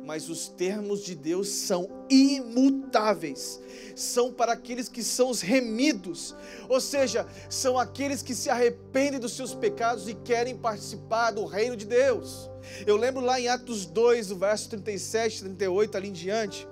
[0.04, 3.60] mas os termos de Deus são imutáveis.
[3.96, 6.36] São para aqueles que são os remidos,
[6.68, 11.76] ou seja, são aqueles que se arrependem dos seus pecados e querem participar do reino
[11.76, 12.48] de Deus.
[12.86, 16.66] Eu lembro lá em Atos 2, do verso 37, 38 ali em diante,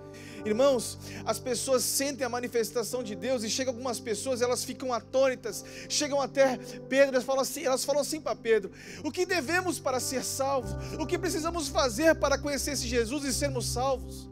[0.46, 5.64] Irmãos, as pessoas sentem a manifestação de Deus e chegam algumas pessoas, elas ficam atônitas,
[5.88, 6.56] chegam até
[6.88, 8.70] Pedro, elas falam assim, elas falam assim para Pedro:
[9.02, 10.70] "O que devemos para ser salvos?
[11.00, 14.30] O que precisamos fazer para conhecer esse Jesus e sermos salvos?"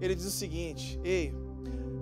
[0.00, 1.34] Ele diz o seguinte: "Ei,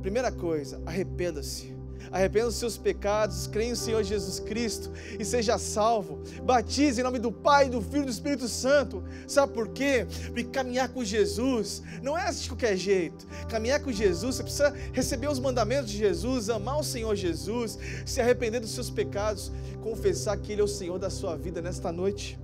[0.02, 1.77] primeira coisa, arrependa-se.
[2.10, 6.20] Arrependa dos seus pecados, creia no Senhor Jesus Cristo e seja salvo.
[6.42, 9.02] Batize em nome do Pai, do Filho e do Espírito Santo.
[9.26, 10.06] Sabe por quê?
[10.26, 13.26] Porque caminhar com Jesus não é de qualquer jeito.
[13.48, 18.20] Caminhar com Jesus, você precisa receber os mandamentos de Jesus, amar o Senhor Jesus, se
[18.20, 22.38] arrepender dos seus pecados, confessar que Ele é o Senhor da sua vida nesta noite.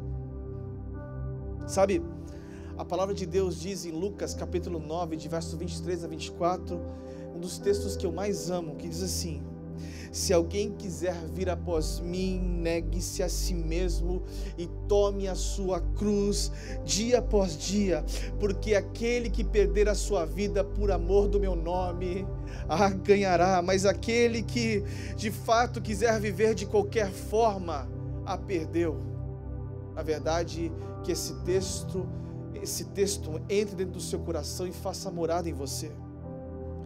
[1.66, 2.02] Sabe,
[2.76, 6.80] a palavra de Deus diz em Lucas capítulo 9, de versos 23 a 24,
[7.34, 9.42] um dos textos que eu mais amo, que diz assim:
[10.12, 14.22] Se alguém quiser vir após mim, negue-se a si mesmo
[14.56, 16.52] e tome a sua cruz
[16.84, 18.04] dia após dia,
[18.38, 22.26] porque aquele que perder a sua vida por amor do meu nome,
[22.68, 24.84] a ganhará, mas aquele que
[25.16, 27.88] de fato quiser viver de qualquer forma,
[28.24, 28.96] a perdeu.
[29.94, 30.72] Na verdade,
[31.02, 32.08] que esse texto,
[32.54, 35.92] esse texto entre dentro do seu coração e faça morada em você.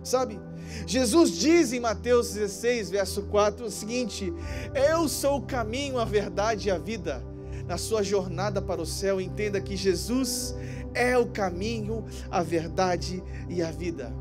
[0.03, 0.41] Sabe?
[0.87, 4.33] Jesus diz em Mateus 16, verso 4 o seguinte:
[4.75, 7.25] Eu sou o caminho, a verdade e a vida.
[7.67, 10.55] Na sua jornada para o céu, entenda que Jesus
[10.95, 14.13] é o caminho, a verdade e a vida.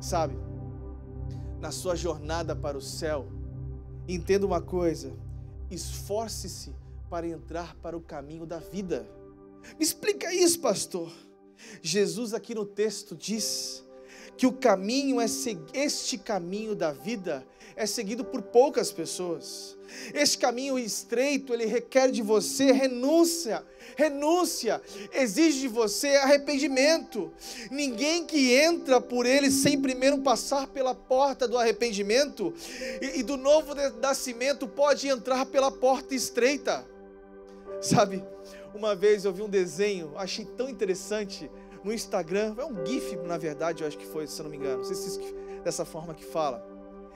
[0.00, 0.36] Sabe?
[1.60, 3.26] Na sua jornada para o céu,
[4.08, 5.12] entenda uma coisa:
[5.70, 6.74] esforce-se
[7.08, 9.06] para entrar para o caminho da vida.
[9.78, 11.10] Me explica isso, pastor.
[11.82, 13.85] Jesus aqui no texto diz
[14.36, 15.26] que o caminho é
[15.72, 19.76] este caminho da vida é seguido por poucas pessoas.
[20.14, 23.64] Este caminho estreito, ele requer de você renúncia,
[23.96, 24.80] renúncia,
[25.12, 27.30] exige de você arrependimento.
[27.70, 32.52] Ninguém que entra por ele sem primeiro passar pela porta do arrependimento
[33.00, 36.84] e, e do novo nascimento pode entrar pela porta estreita.
[37.80, 38.24] Sabe,
[38.74, 41.50] uma vez eu vi um desenho, achei tão interessante
[41.86, 44.56] no Instagram, é um GIF, na verdade, eu acho que foi, se eu não me
[44.56, 46.66] engano, não sei se é dessa forma que fala.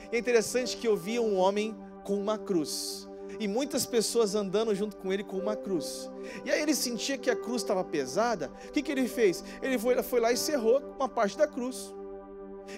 [0.09, 3.05] E é interessante que eu vi um homem com uma cruz
[3.37, 6.09] e muitas pessoas andando junto com ele com uma cruz.
[6.45, 8.49] E aí ele sentia que a cruz estava pesada.
[8.69, 9.43] O que, que ele fez?
[9.61, 11.93] Ele foi, foi lá e cerrou uma parte da cruz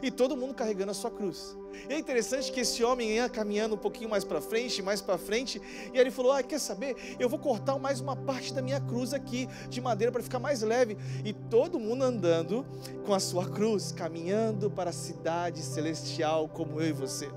[0.02, 1.56] e todo mundo carregando a sua cruz.
[1.89, 5.18] E é interessante que esse homem ia caminhando um pouquinho mais para frente, mais para
[5.18, 5.62] frente,
[5.94, 6.96] e ele falou: Ah, quer saber?
[7.20, 10.62] Eu vou cortar mais uma parte da minha cruz aqui de madeira para ficar mais
[10.62, 10.98] leve.
[11.26, 12.66] E todo mundo andando
[13.06, 17.30] com a sua cruz, caminhando para a cidade celestial, como eu e você.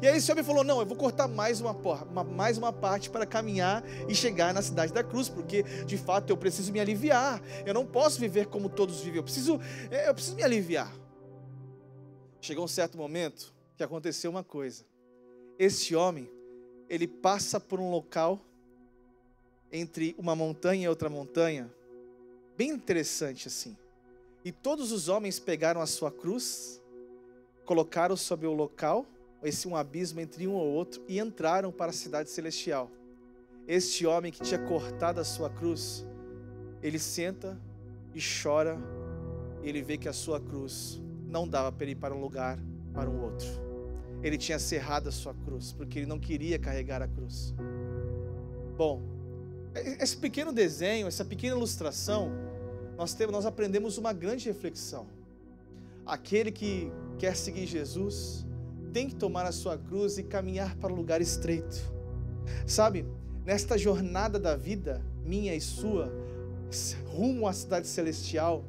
[0.00, 3.10] E aí esse homem falou: Não, eu vou cortar mais uma, uma, mais uma parte
[3.10, 7.40] para caminhar e chegar na cidade da cruz, porque de fato eu preciso me aliviar.
[7.64, 9.60] Eu não posso viver como todos vivem, eu preciso,
[10.06, 11.03] eu preciso me aliviar.
[12.44, 14.84] Chegou um certo momento que aconteceu uma coisa.
[15.58, 16.30] Esse homem,
[16.90, 18.38] ele passa por um local
[19.72, 21.74] entre uma montanha e outra montanha,
[22.54, 23.74] bem interessante assim.
[24.44, 26.82] E todos os homens pegaram a sua cruz,
[27.64, 29.06] colocaram sobre o local,
[29.42, 32.90] esse um abismo entre um ou outro, e entraram para a cidade celestial.
[33.66, 36.04] Este homem que tinha cortado a sua cruz,
[36.82, 37.58] ele senta
[38.14, 38.76] e chora,
[39.62, 41.02] e ele vê que a sua cruz
[41.34, 42.56] não dava para ele ir para um lugar,
[42.92, 43.48] para um outro.
[44.22, 47.52] Ele tinha cerrado a sua cruz, porque ele não queria carregar a cruz.
[48.76, 49.02] Bom,
[49.74, 52.30] esse pequeno desenho, essa pequena ilustração,
[52.96, 55.08] nós, temos, nós aprendemos uma grande reflexão.
[56.06, 58.46] Aquele que quer seguir Jesus
[58.92, 61.82] tem que tomar a sua cruz e caminhar para o um lugar estreito.
[62.64, 63.04] Sabe,
[63.44, 66.12] nesta jornada da vida, minha e sua,
[67.08, 68.64] rumo à cidade celestial,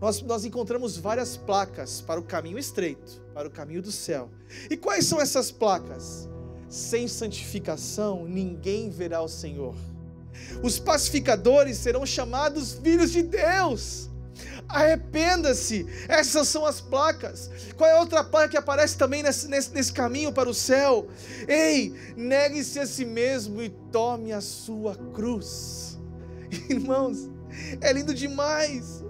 [0.00, 4.30] nós, nós encontramos várias placas para o caminho estreito, para o caminho do céu.
[4.70, 6.28] E quais são essas placas?
[6.68, 9.74] Sem santificação, ninguém verá o Senhor.
[10.62, 14.08] Os pacificadores serão chamados filhos de Deus.
[14.68, 17.50] Arrependa-se, essas são as placas.
[17.76, 21.08] Qual é a outra placa que aparece também nesse, nesse, nesse caminho para o céu?
[21.48, 25.98] Ei, negue-se a si mesmo e tome a sua cruz.
[26.68, 27.30] Irmãos,
[27.80, 29.02] é lindo demais.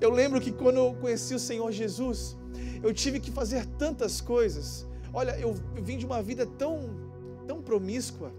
[0.00, 2.36] Eu lembro que quando eu conheci o Senhor Jesus,
[2.82, 4.86] eu tive que fazer tantas coisas.
[5.12, 6.90] Olha, eu, eu vim de uma vida tão,
[7.46, 8.32] tão promíscua.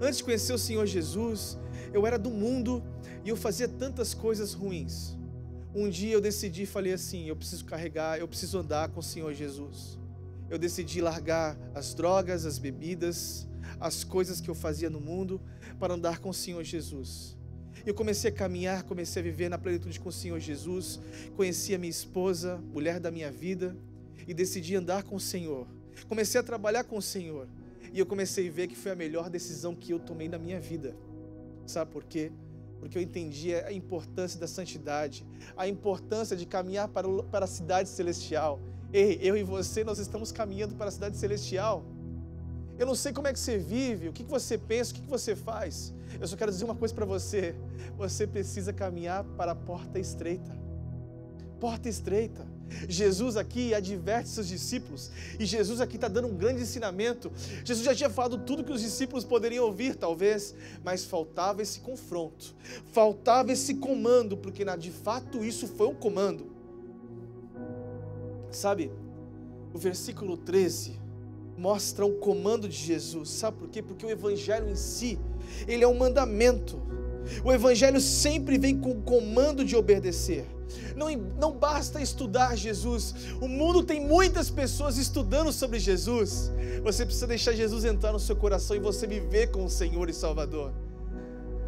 [0.00, 1.58] Antes de conhecer o Senhor Jesus,
[1.92, 2.82] eu era do mundo
[3.24, 5.16] e eu fazia tantas coisas ruins.
[5.74, 9.32] Um dia eu decidi, falei assim: eu preciso carregar, eu preciso andar com o Senhor
[9.32, 9.98] Jesus.
[10.50, 13.48] Eu decidi largar as drogas, as bebidas,
[13.80, 15.40] as coisas que eu fazia no mundo
[15.78, 17.36] para andar com o Senhor Jesus.
[17.84, 21.00] Eu comecei a caminhar, comecei a viver na plenitude com o Senhor Jesus.
[21.36, 23.76] Conheci a minha esposa, mulher da minha vida,
[24.26, 25.66] e decidi andar com o Senhor.
[26.08, 27.48] Comecei a trabalhar com o Senhor.
[27.92, 30.60] E eu comecei a ver que foi a melhor decisão que eu tomei na minha
[30.60, 30.94] vida.
[31.66, 32.30] Sabe por quê?
[32.78, 35.26] Porque eu entendi a importância da santidade,
[35.56, 38.60] a importância de caminhar para, para a cidade celestial.
[38.92, 41.84] Ei, eu e você, nós estamos caminhando para a cidade celestial.
[42.78, 45.36] Eu não sei como é que você vive, o que você pensa, o que você
[45.36, 45.92] faz.
[46.20, 47.54] Eu só quero dizer uma coisa para você:
[47.96, 50.56] você precisa caminhar para a porta estreita.
[51.60, 52.46] Porta estreita.
[52.88, 57.30] Jesus aqui adverte seus discípulos e Jesus aqui está dando um grande ensinamento.
[57.64, 62.56] Jesus já tinha falado tudo que os discípulos poderiam ouvir, talvez, mas faltava esse confronto,
[62.92, 66.50] faltava esse comando, porque de fato isso foi um comando.
[68.50, 68.90] Sabe,
[69.72, 71.01] o versículo 13
[71.62, 73.28] mostra o comando de Jesus.
[73.30, 73.80] Sabe por quê?
[73.80, 75.16] Porque o evangelho em si,
[75.68, 76.82] ele é um mandamento.
[77.44, 80.44] O evangelho sempre vem com o comando de obedecer.
[80.96, 81.06] Não,
[81.38, 83.14] não basta estudar Jesus.
[83.40, 86.50] O mundo tem muitas pessoas estudando sobre Jesus.
[86.82, 90.12] Você precisa deixar Jesus entrar no seu coração e você viver com o Senhor e
[90.12, 90.72] Salvador.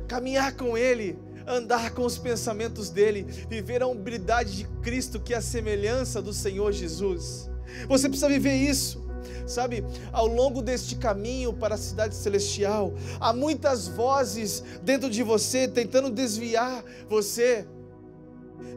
[0.09, 1.17] Caminhar com Ele,
[1.47, 6.33] andar com os pensamentos dele, viver a humildade de Cristo, que é a semelhança do
[6.33, 7.49] Senhor Jesus.
[7.87, 9.04] Você precisa viver isso.
[9.47, 15.69] Sabe, ao longo deste caminho para a cidade celestial, há muitas vozes dentro de você
[15.69, 17.67] tentando desviar você,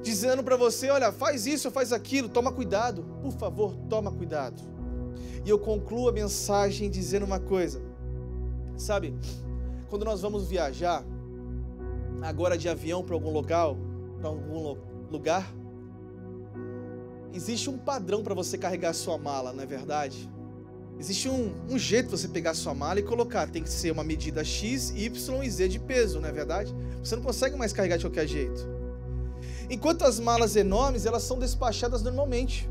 [0.01, 4.61] dizendo para você: olha, faz isso, faz aquilo, toma cuidado, por favor, toma cuidado.
[5.45, 7.81] E eu concluo a mensagem dizendo uma coisa:
[8.75, 9.15] sabe,
[9.89, 11.03] quando nós vamos viajar,
[12.21, 13.77] agora de avião para algum local,
[14.19, 14.77] para algum
[15.09, 15.47] lugar,
[17.33, 20.29] existe um padrão para você carregar sua mala, não é verdade?
[20.99, 23.47] Existe um, um jeito de você pegar sua mala e colocar.
[23.47, 26.75] Tem que ser uma medida X, Y e Z de peso, não é verdade?
[27.03, 28.67] Você não consegue mais carregar de qualquer jeito.
[29.69, 32.69] Enquanto as malas enormes, elas são despachadas normalmente.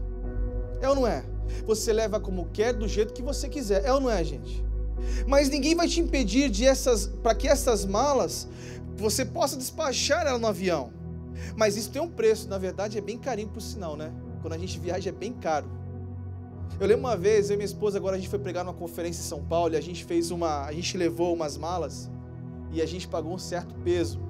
[0.80, 1.24] É ou não é?
[1.66, 3.84] Você leva como quer, do jeito que você quiser.
[3.84, 4.64] É ou não é, gente?
[5.26, 8.48] Mas ninguém vai te impedir de essas, para que essas malas
[8.96, 10.90] você possa despachar ela no avião.
[11.54, 14.12] Mas isso tem um preço, na verdade é bem carinho por sinal, né?
[14.40, 15.68] Quando a gente viaja é bem caro.
[16.78, 19.20] Eu lembro uma vez, eu e minha esposa agora a gente foi pregar numa conferência
[19.20, 22.10] em São Paulo e a gente fez uma, a gente levou umas malas
[22.70, 24.20] e a gente pagou um certo peso.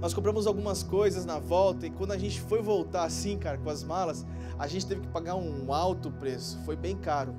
[0.00, 3.70] Nós compramos algumas coisas na volta e quando a gente foi voltar assim, cara, com
[3.70, 4.26] as malas,
[4.58, 7.34] a gente teve que pagar um alto preço, foi bem caro.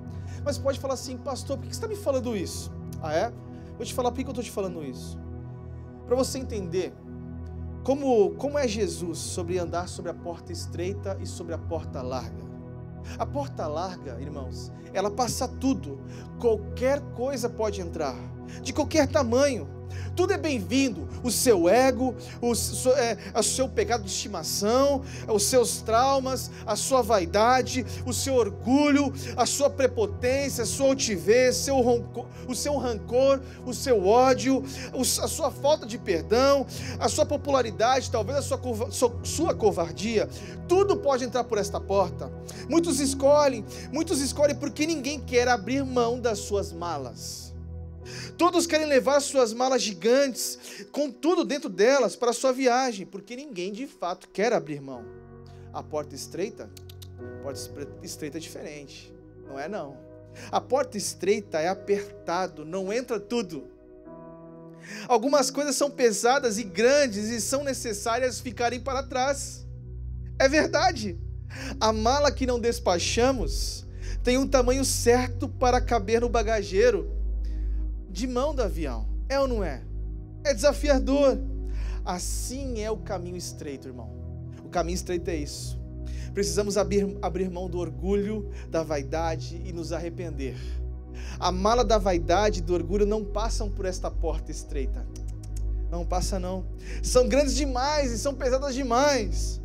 [0.45, 2.71] Mas pode falar assim, pastor, por que você está me falando isso?
[3.01, 3.33] Ah, é?
[3.75, 5.19] Vou te falar por que eu estou te falando isso.
[6.05, 6.93] Para você entender
[7.83, 12.52] como, como é Jesus sobre andar sobre a porta estreita e sobre a porta larga.
[13.17, 15.99] A porta larga, irmãos, ela passa tudo.
[16.39, 18.15] Qualquer coisa pode entrar,
[18.61, 19.67] de qualquer tamanho.
[20.15, 21.07] Tudo é bem-vindo.
[21.23, 22.53] O seu ego, o,
[22.91, 29.13] é, o seu pecado de estimação, os seus traumas, a sua vaidade, o seu orgulho,
[29.35, 34.63] a sua prepotência, a sua altivez, seu rancor, o seu rancor, o seu ódio,
[34.93, 36.65] a sua falta de perdão,
[36.99, 38.59] a sua popularidade, talvez a sua,
[39.23, 40.29] sua covardia.
[40.67, 42.31] Tudo pode entrar por esta porta.
[42.69, 47.52] Muitos escolhem, muitos escolhem porque ninguém quer abrir mão das suas malas.
[48.37, 53.71] Todos querem levar suas malas gigantes, com tudo dentro delas, para sua viagem, porque ninguém
[53.71, 55.05] de fato quer abrir mão.
[55.71, 56.69] A porta estreita,
[57.17, 57.59] a porta
[58.01, 59.13] estreita é diferente,
[59.47, 59.97] não é não.
[60.51, 63.67] A porta estreita é apertado, não entra tudo.
[65.07, 69.65] Algumas coisas são pesadas e grandes e são necessárias ficarem para trás.
[70.37, 71.17] É verdade.
[71.79, 73.85] A mala que não despachamos
[74.23, 77.22] tem um tamanho certo para caber no bagageiro
[78.13, 79.07] de mão do avião.
[79.27, 79.81] É ou não é?
[80.43, 81.39] É desafiador.
[82.05, 84.09] Assim é o caminho estreito, irmão.
[84.63, 85.81] O caminho estreito é isso.
[86.33, 90.55] Precisamos abrir, abrir mão do orgulho, da vaidade e nos arrepender.
[91.39, 95.05] A mala da vaidade e do orgulho não passam por esta porta estreita.
[95.89, 96.65] Não passa não.
[97.01, 99.61] São grandes demais e são pesadas demais.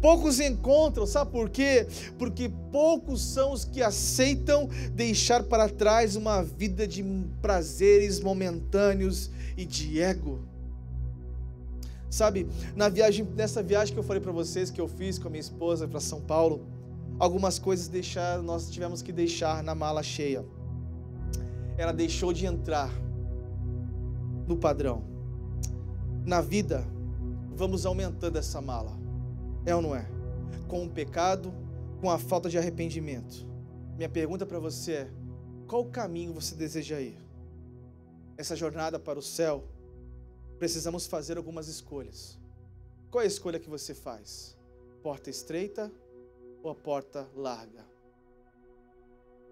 [0.00, 1.86] Poucos encontram, sabe por quê?
[2.18, 7.04] Porque poucos são os que aceitam deixar para trás uma vida de
[7.40, 10.40] prazeres momentâneos e de ego.
[12.10, 15.30] Sabe, na viagem, nessa viagem que eu falei para vocês que eu fiz com a
[15.30, 16.66] minha esposa para São Paulo,
[17.18, 20.44] algumas coisas deixar, nós tivemos que deixar na mala cheia.
[21.76, 22.90] Ela deixou de entrar
[24.46, 25.02] no padrão.
[26.24, 26.86] Na vida,
[27.54, 29.05] vamos aumentando essa mala.
[29.66, 30.06] É ou não é?
[30.68, 31.52] Com o pecado,
[32.00, 33.44] com a falta de arrependimento.
[33.96, 35.10] Minha pergunta para você é:
[35.66, 37.18] qual caminho você deseja ir?
[38.36, 39.64] Essa jornada para o céu,
[40.56, 42.38] precisamos fazer algumas escolhas.
[43.10, 44.56] Qual é a escolha que você faz?
[45.02, 45.90] Porta estreita
[46.62, 47.84] ou a porta larga?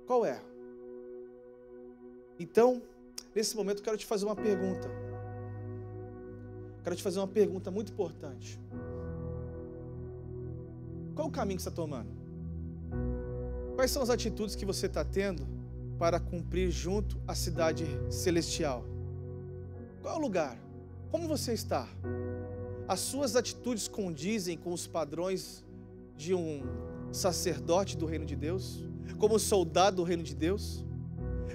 [0.07, 0.41] Qual é?
[2.39, 2.81] Então,
[3.35, 4.89] nesse momento, quero te fazer uma pergunta.
[6.85, 8.61] Quero te fazer uma pergunta muito importante.
[11.15, 12.11] Qual o caminho que você está tomando?
[13.77, 15.47] Quais são as atitudes que você está tendo
[15.99, 18.85] para cumprir junto à cidade celestial?
[20.03, 20.59] Qual é o lugar?
[21.11, 21.89] Como você está?
[22.89, 25.65] As suas atitudes condizem com os padrões
[26.17, 26.63] de um
[27.13, 28.85] sacerdote do reino de Deus?
[29.19, 30.85] Como soldado do reino de Deus?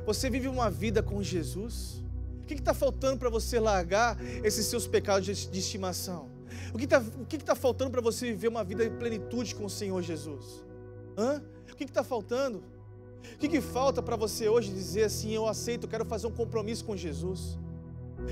[0.05, 2.01] Você vive uma vida com Jesus?
[2.41, 6.38] O que está faltando para você largar esses seus pecados de, de estimação?
[6.73, 7.01] O que está
[7.45, 10.63] tá faltando para você viver uma vida em plenitude com o Senhor Jesus?
[11.17, 11.41] Hã?
[11.71, 12.63] O que está faltando?
[13.33, 16.31] O que, que falta para você hoje dizer assim: eu aceito, eu quero fazer um
[16.31, 17.57] compromisso com Jesus?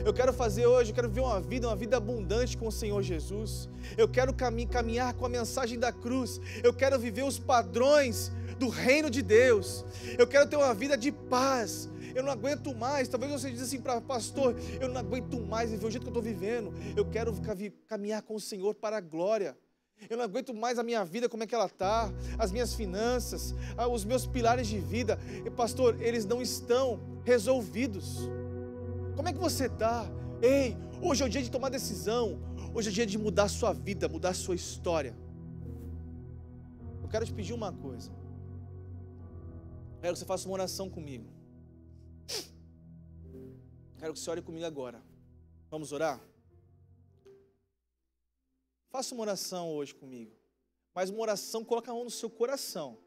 [0.05, 3.01] Eu quero fazer hoje, eu quero viver uma vida, uma vida abundante com o Senhor
[3.01, 3.69] Jesus.
[3.97, 6.39] Eu quero caminhar com a mensagem da cruz.
[6.61, 9.85] Eu quero viver os padrões do reino de Deus.
[10.17, 11.89] Eu quero ter uma vida de paz.
[12.17, 13.07] Eu não aguento mais.
[13.07, 16.17] Talvez você diz assim para pastor, eu não aguento mais viver o jeito que eu
[16.17, 16.73] estou vivendo.
[16.95, 17.31] Eu quero
[17.87, 19.55] caminhar com o Senhor para a glória.
[20.09, 23.53] Eu não aguento mais a minha vida, como é que ela está, as minhas finanças,
[23.91, 25.19] os meus pilares de vida.
[25.45, 28.27] E pastor, eles não estão resolvidos.
[29.15, 30.09] Como é que você está?
[30.41, 32.39] Ei, hoje é o dia de tomar decisão.
[32.73, 35.15] Hoje é o dia de mudar a sua vida, mudar a sua história.
[37.03, 38.09] Eu quero te pedir uma coisa.
[40.01, 41.36] Quero que você faça uma oração comigo.
[43.99, 45.01] Quero que você ore comigo agora.
[45.69, 46.21] Vamos orar?
[48.89, 50.31] Faça uma oração hoje comigo.
[50.93, 52.97] Mas uma oração, coloca a mão no seu coração.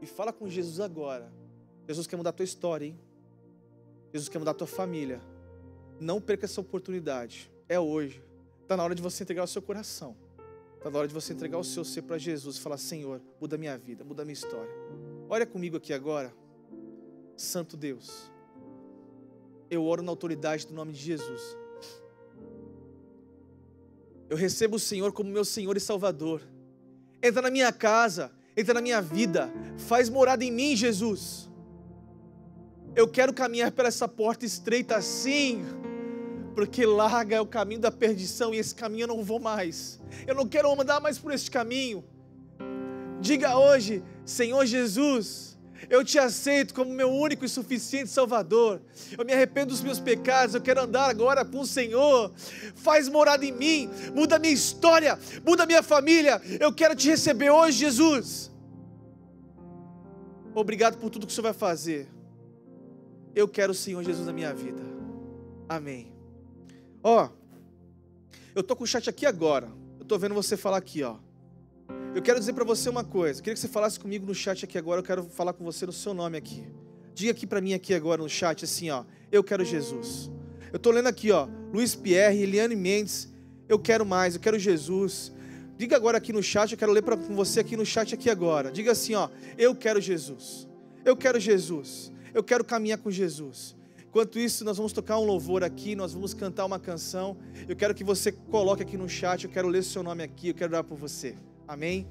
[0.00, 1.32] E fala com Jesus agora.
[1.86, 2.98] Jesus quer mudar a tua história, hein?
[4.12, 5.20] Jesus quer mudar a tua família.
[6.00, 7.50] Não perca essa oportunidade.
[7.68, 8.22] É hoje.
[8.62, 10.16] Está na hora de você entregar o seu coração.
[10.76, 13.58] Está na hora de você entregar o seu ser para Jesus e falar: Senhor, muda
[13.58, 14.72] minha vida, muda minha história.
[15.28, 16.32] Olha comigo aqui agora.
[17.36, 18.30] Santo Deus.
[19.70, 21.56] Eu oro na autoridade do nome de Jesus.
[24.28, 26.42] Eu recebo o Senhor como meu Senhor e Salvador.
[27.22, 31.48] Entra na minha casa, entra na minha vida, faz morada em mim, Jesus.
[32.94, 35.64] Eu quero caminhar por essa porta estreita assim,
[36.54, 40.00] porque larga é o caminho da perdição e esse caminho eu não vou mais.
[40.26, 42.04] Eu não quero andar mais por esse caminho.
[43.20, 45.47] Diga hoje, Senhor Jesus,
[45.88, 48.80] eu te aceito como meu único e suficiente Salvador.
[49.16, 50.54] Eu me arrependo dos meus pecados.
[50.54, 52.32] Eu quero andar agora com o Senhor.
[52.74, 53.88] Faz morada em mim.
[54.14, 55.18] Muda a minha história.
[55.46, 56.40] Muda a minha família.
[56.58, 58.50] Eu quero te receber hoje, Jesus.
[60.54, 62.08] Obrigado por tudo que o Senhor vai fazer.
[63.34, 64.82] Eu quero o Senhor Jesus na minha vida.
[65.68, 66.12] Amém.
[67.02, 67.28] Ó,
[68.54, 69.70] eu tô com o chat aqui agora.
[70.00, 71.16] Eu tô vendo você falar aqui, ó.
[72.18, 73.38] Eu quero dizer para você uma coisa.
[73.38, 74.98] Eu queria que você falasse comigo no chat aqui agora.
[74.98, 76.66] Eu quero falar com você no seu nome aqui.
[77.14, 79.04] Diga aqui para mim aqui agora no chat assim, ó.
[79.30, 80.28] Eu quero Jesus.
[80.72, 81.46] Eu tô lendo aqui, ó.
[81.72, 83.32] Luiz Pierre, Eliane Mendes.
[83.68, 84.34] Eu quero mais.
[84.34, 85.32] Eu quero Jesus.
[85.76, 86.72] Diga agora aqui no chat.
[86.72, 88.72] Eu quero ler para você aqui no chat aqui agora.
[88.72, 89.28] Diga assim, ó.
[89.56, 90.66] Eu quero Jesus.
[91.04, 92.10] Eu quero Jesus.
[92.34, 93.76] Eu quero caminhar com Jesus.
[94.08, 97.36] Enquanto isso, nós vamos tocar um louvor aqui, nós vamos cantar uma canção.
[97.68, 100.54] Eu quero que você coloque aqui no chat, eu quero ler seu nome aqui, eu
[100.54, 101.36] quero dar por você.
[101.68, 102.06] Amém?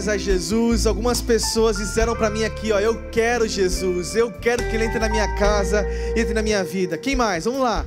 [0.00, 0.86] Glórias a Jesus.
[0.86, 4.98] Algumas pessoas disseram para mim aqui, ó, eu quero Jesus, eu quero que ele entre
[4.98, 5.86] na minha casa,
[6.16, 6.96] entre na minha vida.
[6.96, 7.44] Quem mais?
[7.44, 7.84] Vamos lá.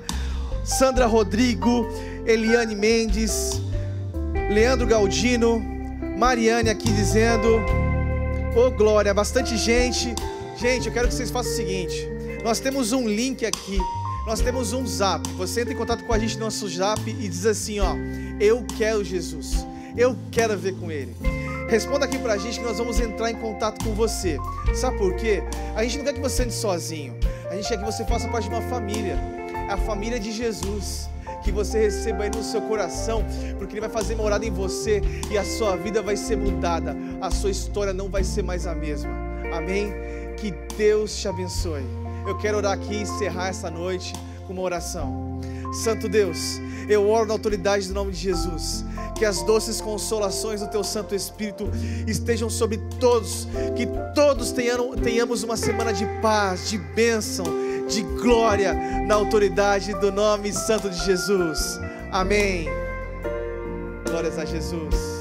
[0.64, 1.88] Sandra Rodrigo,
[2.26, 3.62] Eliane Mendes,
[4.52, 5.62] Leandro Galdino,
[6.18, 7.48] Mariane aqui dizendo,
[8.56, 10.14] ô oh, glória, bastante gente.
[10.58, 12.08] Gente, eu quero que vocês façam o seguinte:
[12.44, 13.80] nós temos um link aqui,
[14.28, 15.28] nós temos um zap.
[15.32, 17.96] Você entra em contato com a gente no nosso zap e diz assim: ó,
[18.40, 19.66] eu quero Jesus,
[19.98, 21.43] eu quero ver com Ele.
[21.68, 24.38] Responda aqui pra gente que nós vamos entrar em contato com você.
[24.76, 25.44] Sabe por quê?
[25.76, 27.16] A gente não quer que você ande sozinho.
[27.50, 29.18] A gente quer que você faça parte de uma família.
[29.70, 31.10] a família de Jesus.
[31.44, 33.24] Que você receba aí no seu coração,
[33.58, 37.30] porque Ele vai fazer morada em você e a sua vida vai ser mudada, a
[37.30, 39.12] sua história não vai ser mais a mesma.
[39.54, 39.92] Amém?
[40.38, 41.84] Que Deus te abençoe.
[42.26, 44.14] Eu quero orar aqui e encerrar essa noite
[44.48, 45.33] com uma oração.
[45.74, 48.86] Santo Deus, eu oro na autoridade do nome de Jesus.
[49.16, 51.70] Que as doces consolações do Teu Santo Espírito
[52.08, 53.48] estejam sobre todos.
[53.76, 57.46] Que todos tenham, tenhamos uma semana de paz, de bênção,
[57.88, 58.74] de glória
[59.08, 61.80] na autoridade do nome santo de Jesus.
[62.12, 62.68] Amém.
[64.06, 65.13] Glórias a Jesus.